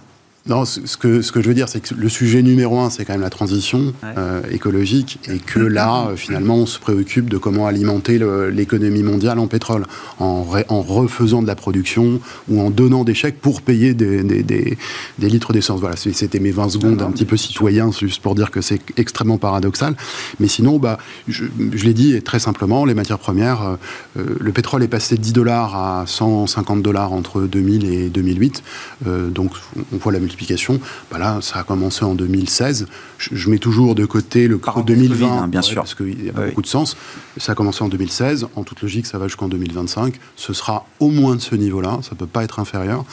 [0.48, 3.06] Non, ce que, ce que je veux dire, c'est que le sujet numéro un, c'est
[3.06, 7.38] quand même la transition euh, écologique, et que là, euh, finalement, on se préoccupe de
[7.38, 8.20] comment alimenter
[8.52, 9.86] l'économie mondiale en pétrole,
[10.20, 12.20] en, en, refaisant de la production
[12.50, 14.80] ou en donnant des chèques pour payer des, des, des,
[15.20, 15.80] des litres d'essence.
[15.80, 19.38] Voilà, c'était mes 20 secondes un petit peu citoyen, juste pour dire que c'est extrêmement
[19.38, 19.96] paradoxal.
[20.40, 23.78] Mais sinon, bah, je, je l'ai dit très simplement, les matières premières,
[24.18, 28.64] euh, le pétrole est passé de 10 dollars à 150 dollars entre 2000 et 2008.
[29.06, 29.52] donc,
[29.94, 30.80] on voit la multiplication,
[31.12, 32.88] bah là, ça a commencé en 2016.
[33.18, 36.34] Je, mets toujours de côté le creux 2020, hein, bien sûr, parce qu'il y a
[36.34, 36.96] beaucoup de sens.
[37.38, 38.48] Ça a commencé en 2016.
[38.56, 40.16] En toute logique, ça va jusqu'en 2025.
[40.36, 42.00] Ce sera au moins de ce niveau-là.
[42.02, 43.06] Ça ne peut pas être inférieur.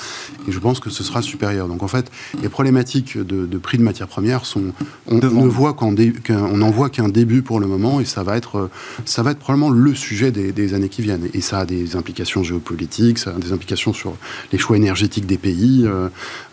[0.48, 1.68] Et je pense que ce sera supérieur.
[1.68, 2.10] Donc en fait,
[2.42, 4.72] les problématiques de, prix de matières premières sont.
[5.06, 8.70] On, ne voit qu'en n'en voit qu'un début pour le moment, et ça va être,
[9.04, 11.28] ça va être probablement le sujet des, années qui viennent.
[11.34, 14.14] Et ça a des implications géopolitiques, ça a des implications sur
[14.52, 15.84] les choix énergétiques des pays.
[15.86, 16.08] Euh,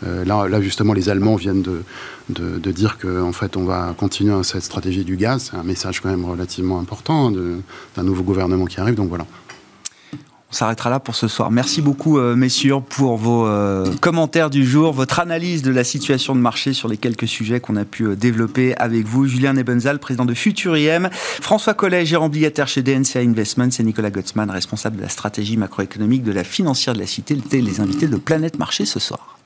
[0.06, 4.64] euh, là, justement, les Allemands viennent de, dire qu'en en fait, on va continuer cette
[4.64, 5.50] stratégie du gaz.
[5.52, 8.96] C'est un message quand même relativement important d'un nouveau gouvernement qui arrive.
[8.96, 9.26] Donc voilà.
[10.52, 11.52] On s'arrêtera là pour ce soir.
[11.52, 16.36] Merci beaucoup, euh, messieurs, pour vos euh, commentaires du jour, votre analyse de la situation
[16.36, 19.28] de marché sur les quelques sujets qu'on a pu euh, développer avec vous.
[19.28, 24.50] Julien Nebenzal, président de Futuriem, François Collet, gérant obligataire chez DNCA Investments, et Nicolas Gottsman,
[24.50, 28.58] responsable de la stratégie macroéconomique de la financière de la Cité, les invités de Planète
[28.58, 29.38] Marché ce soir.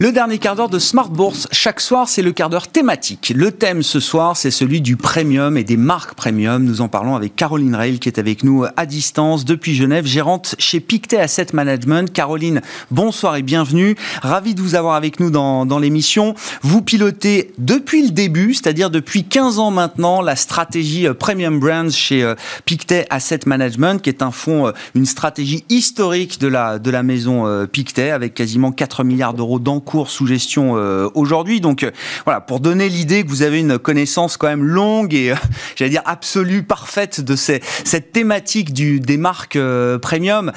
[0.00, 3.32] Le dernier quart d'heure de Smart Bourse, chaque soir, c'est le quart d'heure thématique.
[3.34, 6.62] Le thème ce soir, c'est celui du premium et des marques premium.
[6.62, 10.54] Nous en parlons avec Caroline Rail qui est avec nous à distance depuis Genève, gérante
[10.60, 12.12] chez Pictet Asset Management.
[12.12, 12.60] Caroline,
[12.92, 13.96] bonsoir et bienvenue.
[14.22, 16.36] Ravi de vous avoir avec nous dans, dans l'émission.
[16.62, 21.90] Vous pilotez depuis le début, c'est-à-dire depuis 15 ans maintenant, la stratégie euh, Premium Brands
[21.90, 22.36] chez euh,
[22.66, 27.02] Pictet Asset Management, qui est un fonds, euh, une stratégie historique de la, de la
[27.02, 31.62] maison Pictet avec quasiment 4 milliards d'euros d'encours cours sous gestion euh, aujourd'hui.
[31.62, 31.90] Donc euh,
[32.26, 35.34] voilà, pour donner l'idée que vous avez une connaissance quand même longue et euh,
[35.76, 39.58] j'allais dire absolue, parfaite de cette thématique du, des marques
[40.02, 40.52] premium.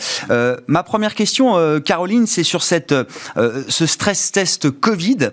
[0.68, 2.94] ma première question, Caroline, c'est sur cette,
[3.68, 5.30] ce stress test Covid.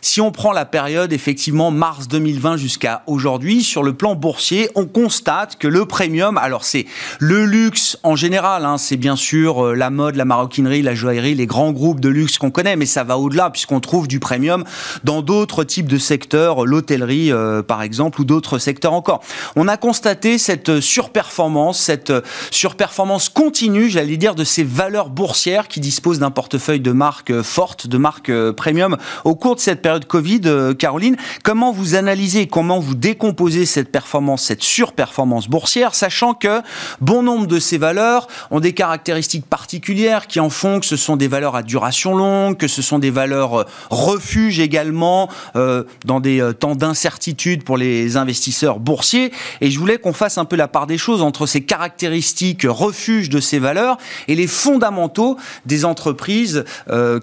[0.00, 4.86] Si on prend la période effectivement mars 2020 jusqu'à aujourd'hui, sur le plan boursier, on
[4.86, 6.86] constate que le premium, alors c'est
[7.18, 11.34] le luxe en général, hein, c'est bien sûr euh, la mode, la maroquinerie, la joaillerie,
[11.34, 14.64] les grands groupes de luxe qu'on connaît, mais ça va au-delà puisqu'on trouve du premium
[15.04, 19.22] dans d'autres types de secteurs, l'hôtellerie euh, par exemple, ou d'autres secteurs encore.
[19.56, 22.12] On a constaté cette surperformance, cette
[22.50, 27.86] surperformance continue, j'allais dire, de ces valeurs boursières qui disposent d'un portefeuille de marques fortes,
[27.86, 31.16] de marques euh, premium au cours de cette période Covid, euh, Caroline.
[31.42, 36.60] Comment vous analysez, comment vous décomposez cette performance, cette surperformance boursière, sachant que
[37.00, 41.16] bon nombre de ces valeurs ont des caractéristiques particulières qui en font que ce sont
[41.16, 46.20] des valeurs à duration longue, que ce sont des valeurs euh, refuges également euh, dans
[46.20, 49.32] des temps d'incertitude pour les investisseurs boursiers.
[49.60, 53.30] Et je voulais qu'on fasse un peu la part des choses entre ces caractéristiques refuges
[53.30, 53.96] de ces valeurs
[54.28, 56.64] et les fondamentaux des entreprises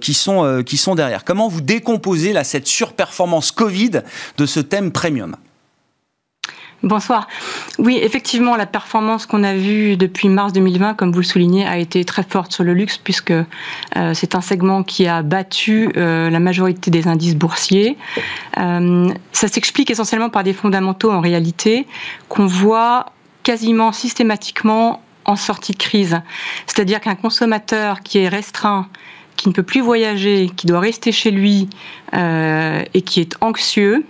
[0.01, 1.23] qui sont qui sont derrière.
[1.23, 4.01] Comment vous décomposez à cette surperformance Covid
[4.37, 5.35] de ce thème premium
[6.83, 7.29] Bonsoir.
[7.79, 11.77] Oui, effectivement, la performance qu'on a vue depuis mars 2020, comme vous le soulignez, a
[11.77, 16.29] été très forte sur le luxe, puisque euh, c'est un segment qui a battu euh,
[16.29, 17.97] la majorité des indices boursiers.
[18.57, 21.87] Euh, ça s'explique essentiellement par des fondamentaux, en réalité,
[22.27, 23.13] qu'on voit
[23.43, 26.19] quasiment systématiquement en sortie de crise.
[26.67, 28.89] C'est-à-dire qu'un consommateur qui est restreint
[29.37, 31.69] qui ne peut plus voyager, qui doit rester chez lui
[32.13, 34.05] euh, et qui est anxieux,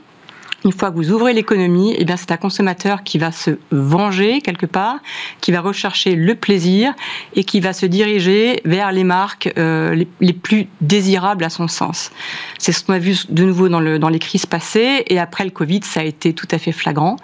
[0.65, 4.41] une fois que vous ouvrez l'économie, eh bien c'est un consommateur qui va se venger
[4.41, 4.99] quelque part,
[5.41, 6.93] qui va rechercher le plaisir
[7.35, 12.11] et qui va se diriger vers les marques euh, les, plus désirables à son sens.
[12.57, 15.43] C'est ce qu'on a vu de nouveau dans, le, dans les crises passées et après
[15.43, 17.17] le Covid, ça a été tout à fait flagrant.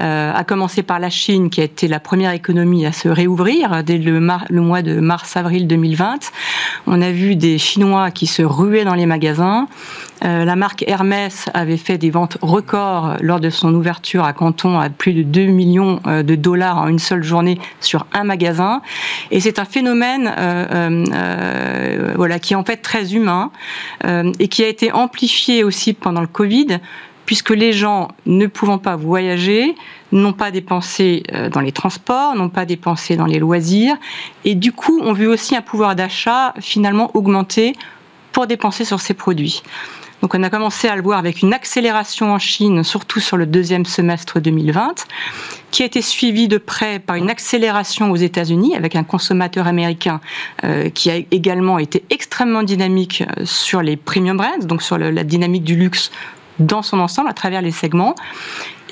[0.00, 3.84] Euh, à commencer par la Chine qui a été la première économie à se réouvrir
[3.84, 6.30] dès le, le mois de mars-avril 2020.
[6.86, 9.68] On a vu des Chinois qui se ruaient dans les magasins.
[10.24, 12.79] Euh, la marque Hermès avait fait des ventes records
[13.20, 16.98] lors de son ouverture à Canton à plus de 2 millions de dollars en une
[16.98, 18.82] seule journée sur un magasin.
[19.30, 20.32] Et c'est un phénomène
[22.16, 23.50] voilà, qui est en fait très humain
[24.04, 26.78] et qui a été amplifié aussi pendant le Covid
[27.30, 29.76] puisque les gens ne pouvant pas voyager
[30.10, 33.94] n'ont pas dépensé euh, dans les transports, n'ont pas dépensé dans les loisirs,
[34.44, 37.74] et du coup ont vu aussi un pouvoir d'achat finalement augmenter
[38.32, 39.62] pour dépenser sur ces produits.
[40.22, 43.46] Donc on a commencé à le voir avec une accélération en Chine, surtout sur le
[43.46, 45.06] deuxième semestre 2020,
[45.70, 50.20] qui a été suivie de près par une accélération aux États-Unis avec un consommateur américain
[50.64, 55.24] euh, qui a également été extrêmement dynamique euh, sur les premium brands, donc sur la
[55.24, 56.10] dynamique du luxe
[56.60, 58.14] dans son ensemble à travers les segments.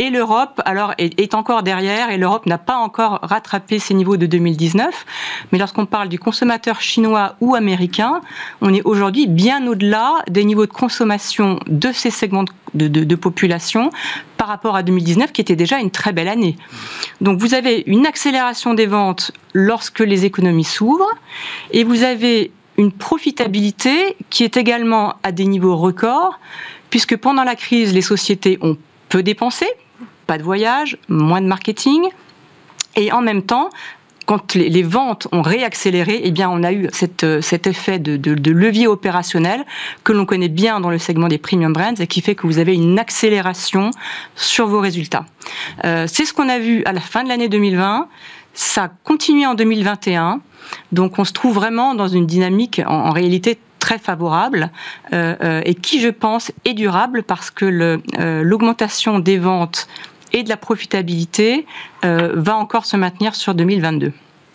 [0.01, 4.27] Et l'Europe, alors, est, encore derrière, et l'Europe n'a pas encore rattrapé ses niveaux de
[4.27, 5.07] 2019.
[5.51, 8.21] Mais lorsqu'on parle du consommateur chinois ou américain,
[8.61, 12.45] on est aujourd'hui bien au-delà des niveaux de consommation de ces segments
[12.75, 13.91] de, de, population
[14.37, 16.57] par rapport à 2019, qui était déjà une très belle année.
[17.21, 21.13] Donc vous avez une accélération des ventes lorsque les économies s'ouvrent,
[21.73, 26.39] et vous avez une profitabilité qui est également à des niveaux records,
[26.91, 28.77] puisque pendant la crise, les sociétés ont
[29.09, 29.67] peu dépensé,
[30.27, 32.09] pas de voyage, moins de marketing,
[32.97, 33.71] et en même temps,
[34.29, 39.65] quand les, ventes ont réaccéléré, eh on a eu cette, cet effet de, levier opérationnel
[40.05, 42.59] que l'on connaît bien dans le segment des premium brands et qui fait que vous
[42.59, 43.91] avez une accélération
[44.37, 45.25] sur vos résultats.
[45.87, 48.07] Euh, c'est ce qu'on a vu à la fin de l'année 2020.
[48.53, 50.41] Ça a continué en 2021.
[50.93, 53.59] Donc, on se trouve vraiment dans une dynamique en réalité
[53.89, 54.71] très favorable
[55.15, 59.89] euh, euh, et qui, je pense, est durable parce que euh, l'augmentation des ventes
[60.35, 61.65] et de la profitabilité
[62.03, 64.13] va encore se maintenir sur 2022.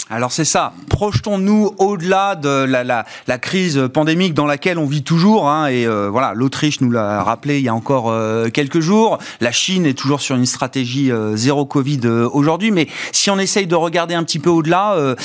[0.10, 5.02] Alors c'est ça, projetons-nous au-delà de la, la, la, crise pandémique dans laquelle on vit
[5.02, 5.50] toujours.
[5.50, 9.18] Hein, et euh, voilà, l'Autriche nous l'a rappelé il y a encore euh, quelques jours.
[9.40, 12.02] La Chine est toujours sur une stratégie euh, zéro Covid
[12.34, 12.72] aujourd'hui.
[12.72, 15.16] Mais si on essaye de regarder un petit peu au-delà,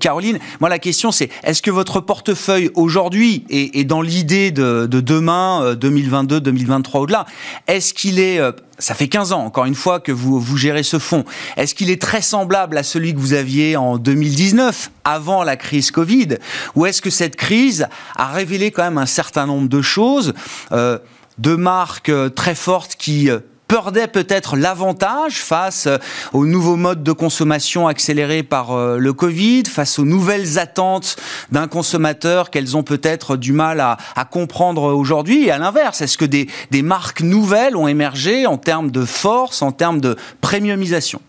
[0.00, 4.86] Caroline, moi la question c'est est-ce que votre portefeuille aujourd'hui est, est, dans l'idée de,
[4.86, 7.24] de, demain, 2022, 2023 au-delà?
[7.68, 8.40] Est-ce qu'il est
[8.78, 11.24] ça fait 15 ans, encore une fois, que vous, vous gérez ce fonds.
[11.56, 15.90] Est-ce qu'il est très semblable à celui que vous aviez en 2019, avant la crise
[15.90, 16.38] Covid
[16.76, 20.32] Ou est-ce que cette crise a révélé quand même un certain nombre de choses,
[20.72, 20.98] euh,
[21.36, 25.86] de marques euh, très fortes qui euh, perdait peut-être l'avantage face
[26.32, 31.16] aux nouveaux modes de consommation accélérés par le Covid, face aux nouvelles attentes
[31.52, 35.44] d'un consommateur qu'elles ont peut-être du mal à, comprendre aujourd'hui.
[35.44, 39.60] Et à l'inverse, est-ce que des, des marques nouvelles ont émergé en termes de force,
[39.60, 41.20] en termes de premiumisation?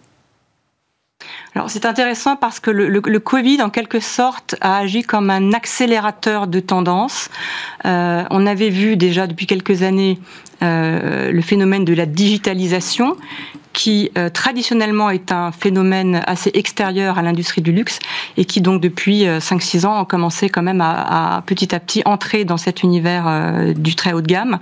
[1.55, 6.47] Alors c'est intéressant parce que le, Covid, en quelque sorte, a agi comme un accélérateur
[6.47, 7.29] de tendance.
[7.85, 10.19] Euh, on avait vu déjà depuis quelques années
[10.61, 13.15] euh, le phénomène de la digitalisation
[13.79, 17.99] qui euh, traditionnellement est un phénomène assez extérieur à l'industrie du luxe
[18.35, 22.43] et qui donc depuis 5-6 ans a commencé quand même à, petit à petit entrer
[22.43, 24.59] dans cet univers du très haut de gamme.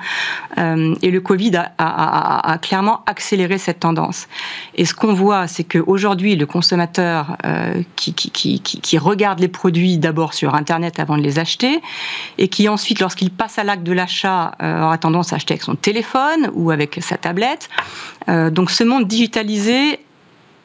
[0.58, 4.28] et le Covid a, clairement accéléré cette tendance.
[4.76, 7.38] Et ce qu'on voit, c'est qu'aujourd'hui, le consommateur
[7.96, 11.82] qui, qui, regarde les produits d'abord sur Internet avant de les acheter
[12.38, 15.76] et qui ensuite, lorsqu'il passe à l'acte de l'achat, aura tendance à acheter avec son
[15.76, 17.70] téléphone ou avec sa tablette.
[18.30, 20.00] Euh, donc ce monde digitalisé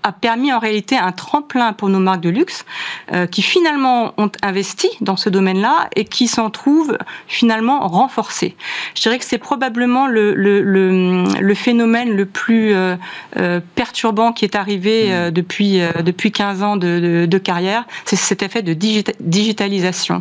[0.03, 2.65] a permis en réalité un tremplin pour nos marques de luxe
[3.13, 6.99] euh, qui finalement ont investi dans ce domaine-là et qui s'en trouvent
[7.29, 8.57] finalement renforcés.
[8.95, 12.97] Je dirais que c'est probablement le, le, le, le, phénomène le plus euh,
[13.37, 18.17] euh perturbant qui est arrivé euh, depuis, depuis 15 ans de, de, de carrière, c'est
[18.17, 20.21] cet effet de digitalisation.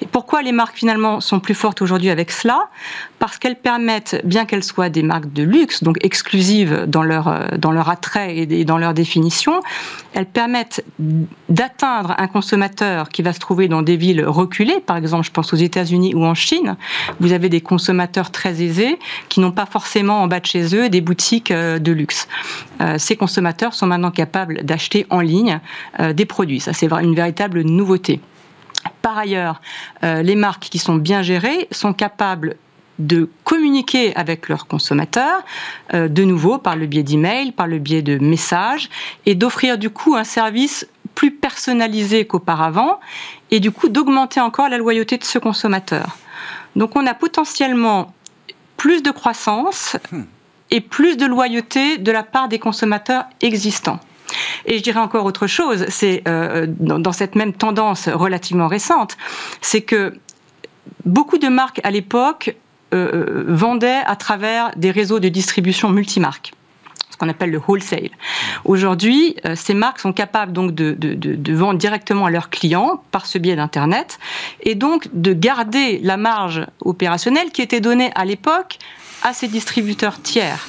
[0.00, 2.68] Et pourquoi les marques finalement sont plus fortes aujourd'hui avec cela?
[3.18, 7.72] Parce qu'elles permettent, bien qu'elles soient des marques de luxe, donc exclusives dans leur, dans
[7.72, 9.07] leur attrait et dans leur définition,
[10.14, 10.84] elles permettent
[11.48, 15.52] d'atteindre un consommateur qui va se trouver dans des villes reculées, par exemple, je pense
[15.52, 16.76] aux États-Unis ou en Chine.
[17.20, 18.98] Vous avez des consommateurs très aisés
[19.28, 22.28] qui n'ont pas forcément en bas de chez eux des boutiques euh, de luxe.
[22.80, 25.60] Euh, ces consommateurs sont maintenant capables d'acheter en ligne
[26.00, 26.60] euh, des produits.
[26.60, 28.20] Ça, c'est une véritable nouveauté.
[29.02, 29.60] Par ailleurs,
[30.02, 32.56] les marques qui sont bien gérées sont capables
[32.98, 35.42] de communiquer avec leurs consommateurs,
[35.94, 38.88] euh, de nouveau par le biais d'emails, par le biais de messages,
[39.26, 43.00] et d'offrir du coup un service plus personnalisé qu'auparavant,
[43.50, 46.16] et du coup d'augmenter encore la loyauté de ce consommateur.
[46.76, 48.12] Donc on a potentiellement
[48.76, 50.22] plus de croissance hmm.
[50.70, 54.00] et plus de loyauté de la part des consommateurs existants.
[54.66, 59.16] Et je dirais encore autre chose, c'est euh, dans, cette même tendance relativement récente,
[59.60, 60.18] c'est que
[61.04, 62.54] beaucoup de marques à l'époque
[62.92, 66.52] vendaient à travers des réseaux de distribution multimarques
[67.18, 68.10] qu'on appelle le wholesale.
[68.64, 73.38] Aujourd'hui, euh, ces marques sont capables donc de, vendre directement à leurs clients par ce
[73.38, 74.18] biais d'Internet
[74.62, 78.78] et donc de garder la marge opérationnelle qui était donnée à l'époque
[79.22, 80.68] à ces distributeurs tiers.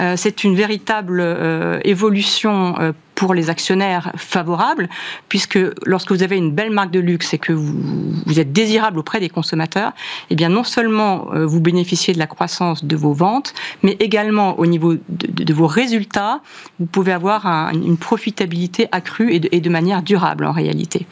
[0.00, 4.88] Euh, c'est une véritable euh, évolution euh, pour les actionnaires favorable,
[5.28, 9.20] puisque lorsque vous avez une belle marque de luxe et que vous, êtes désirable auprès
[9.20, 9.92] des consommateurs,
[10.30, 14.66] eh bien non seulement vous bénéficiez de la croissance de vos ventes, mais également au
[14.66, 16.40] niveau de, vos résultats,
[16.78, 21.06] vous pouvez avoir une profitabilité accrue et de, manière durable en réalité.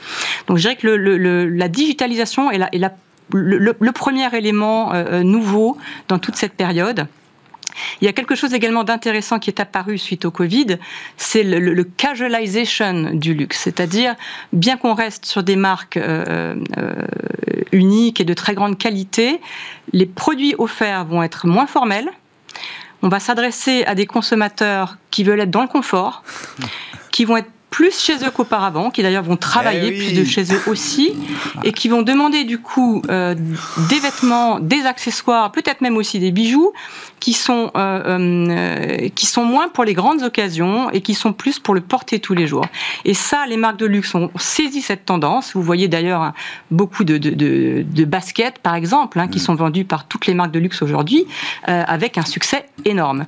[0.46, 2.60] Donc je dirais que la digitalisation est,
[3.32, 4.92] le, premier élément
[5.22, 5.76] nouveau
[6.08, 7.06] dans toute cette période.
[8.00, 10.78] Il y a quelque chose également d'intéressant qui est apparu suite au Covid,
[11.16, 14.14] c'est le, casualization du luxe, c'est-à-dire
[14.52, 16.94] bien qu'on reste sur des marques euh, euh,
[17.72, 19.40] uniques et de très grande qualité,
[19.92, 22.10] les produits offerts vont être moins formels.
[23.02, 26.22] On va s'adresser à des consommateurs qui veulent être dans le confort,
[27.10, 30.44] qui vont être plus chez eux qu'auparavant, qui d'ailleurs vont travailler eh plus de chez
[30.52, 31.14] eux aussi,
[31.64, 33.34] et qui vont demander du coup euh,
[33.88, 36.72] des vêtements, des accessoires, peut-être même aussi des bijoux,
[37.18, 38.02] qui sont euh,
[38.50, 42.20] euh, qui sont moins pour les grandes occasions et qui sont plus pour le porter
[42.20, 42.66] tous les jours.
[43.06, 45.54] Et ça, les marques de luxe ont saisi cette tendance.
[45.54, 46.34] Vous voyez d'ailleurs hein,
[46.70, 49.42] beaucoup de, de, de, de, baskets, par exemple, hein, qui mm.
[49.42, 51.26] sont vendus par toutes les marques de luxe aujourd'hui,
[51.64, 53.24] avec un succès énorme.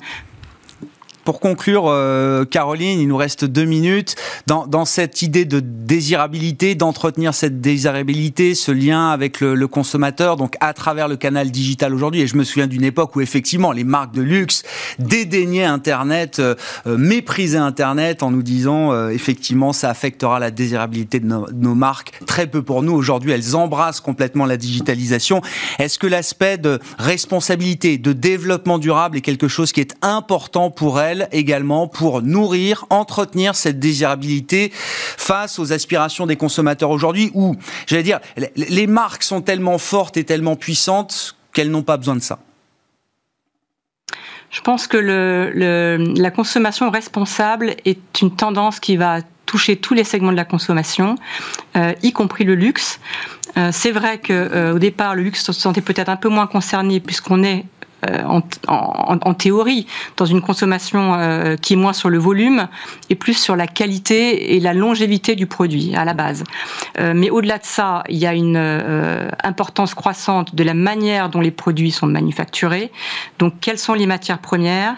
[1.25, 4.17] Pour conclure, euh, Caroline, il nous reste deux minutes.
[4.47, 10.37] Dans, dans cette idée de désirabilité, d'entretenir cette désirabilité, ce lien avec le, le, consommateur,
[10.37, 12.21] donc à travers le canal digital aujourd'hui.
[12.21, 14.63] Et je me souviens d'une époque où effectivement les marques de luxe
[14.99, 16.55] dédaignaient Internet, euh,
[16.87, 21.63] euh, méprisaient Internet en nous disant euh, effectivement ça affectera la désirabilité de nos, de
[21.63, 22.13] nos marques.
[22.27, 22.93] Très peu pour nous.
[22.93, 25.41] Aujourd'hui, elles embrassent complètement la digitalisation.
[25.79, 31.01] Est-ce que l'aspect de responsabilité, de développement durable est quelque chose qui est important pour
[31.01, 37.57] elles également pour nourrir, entretenir cette désirabilité face aux aspirations des consommateurs aujourd'hui où,
[37.87, 38.21] j'allais dire,
[38.57, 42.39] les marques sont tellement fortes et tellement puissantes qu'elles n'ont pas besoin de ça.
[44.51, 44.99] Je pense que
[46.17, 51.17] la consommation responsable est une tendance qui va toucher tous les segments de la consommation,
[51.77, 53.01] euh, y compris le luxe.
[53.57, 57.01] Euh, c'est vrai qu'au euh, départ, le luxe se sentait peut-être un peu moins concerné
[57.01, 57.65] puisqu'on est
[58.11, 59.87] euh, en, théorie,
[60.17, 62.69] dans une consommation euh, qui est moins sur le volume
[63.11, 66.45] et plus sur la qualité et la longévité du produit à la base.
[66.99, 68.57] Euh, mais au-delà de ça, il y a une
[69.43, 72.91] importance croissante de la manière dont les produits sont manufacturés.
[73.39, 74.97] Donc, quelles sont les matières premières?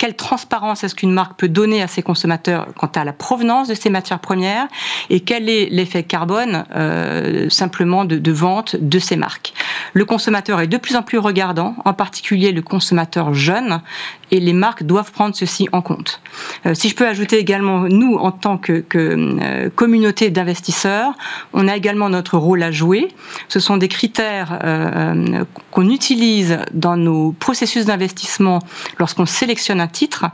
[0.00, 3.74] Quelle transparence est-ce qu'une marque peut donner à ses consommateurs quant à la provenance de
[3.74, 4.66] ces matières premières
[5.10, 9.52] et quel est l'effet carbone euh, simplement de, vente de ces marques.
[9.92, 13.82] Le consommateur est de plus en plus regardant, en particulier le consommateur jeune,
[14.30, 16.22] et les marques doivent prendre ceci en compte.
[16.64, 21.12] Euh, si je peux ajouter également, nous, en tant que, euh, communauté d'investisseurs,
[21.52, 23.08] on a également notre rôle à jouer.
[23.48, 24.58] Ce sont des critères
[25.72, 28.60] qu'on utilise dans nos processus d'investissement
[28.98, 30.26] lorsqu'on sélectionne un titre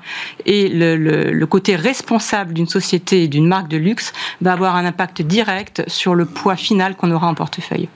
[0.45, 5.23] et le, côté responsable d'une société et d'une marque de luxe va avoir un impact
[5.23, 7.89] direct sur le poids final qu'on aura en portefeuille.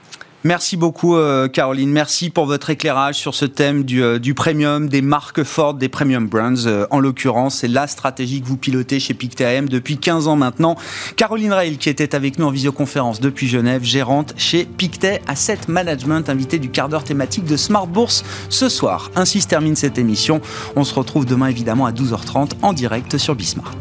[0.43, 5.03] Merci beaucoup euh, Caroline, merci pour votre éclairage sur ce thème du, euh, premium, des
[5.03, 6.65] marques fortes, des premium brands.
[6.65, 10.77] Euh, en l'occurrence, c'est la stratégie que vous pilotez chez Pictet depuis 15 ans maintenant.
[11.17, 16.31] Caroline Rail qui était avec nous en visioconférence depuis Genève, gérante chez Pictet Asset Management,
[16.31, 19.11] invitée du quart d'heure thématique de Smart Bourse ce soir.
[19.17, 20.41] Ainsi se termine cette émission.
[20.75, 23.77] On se retrouve demain évidemment à 12h30 en direct sur Bismart.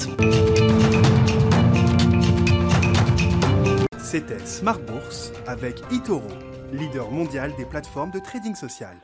[3.98, 6.28] C'était Smart Bourse avec Itoro
[6.72, 8.98] leader mondial des plateformes de trading social.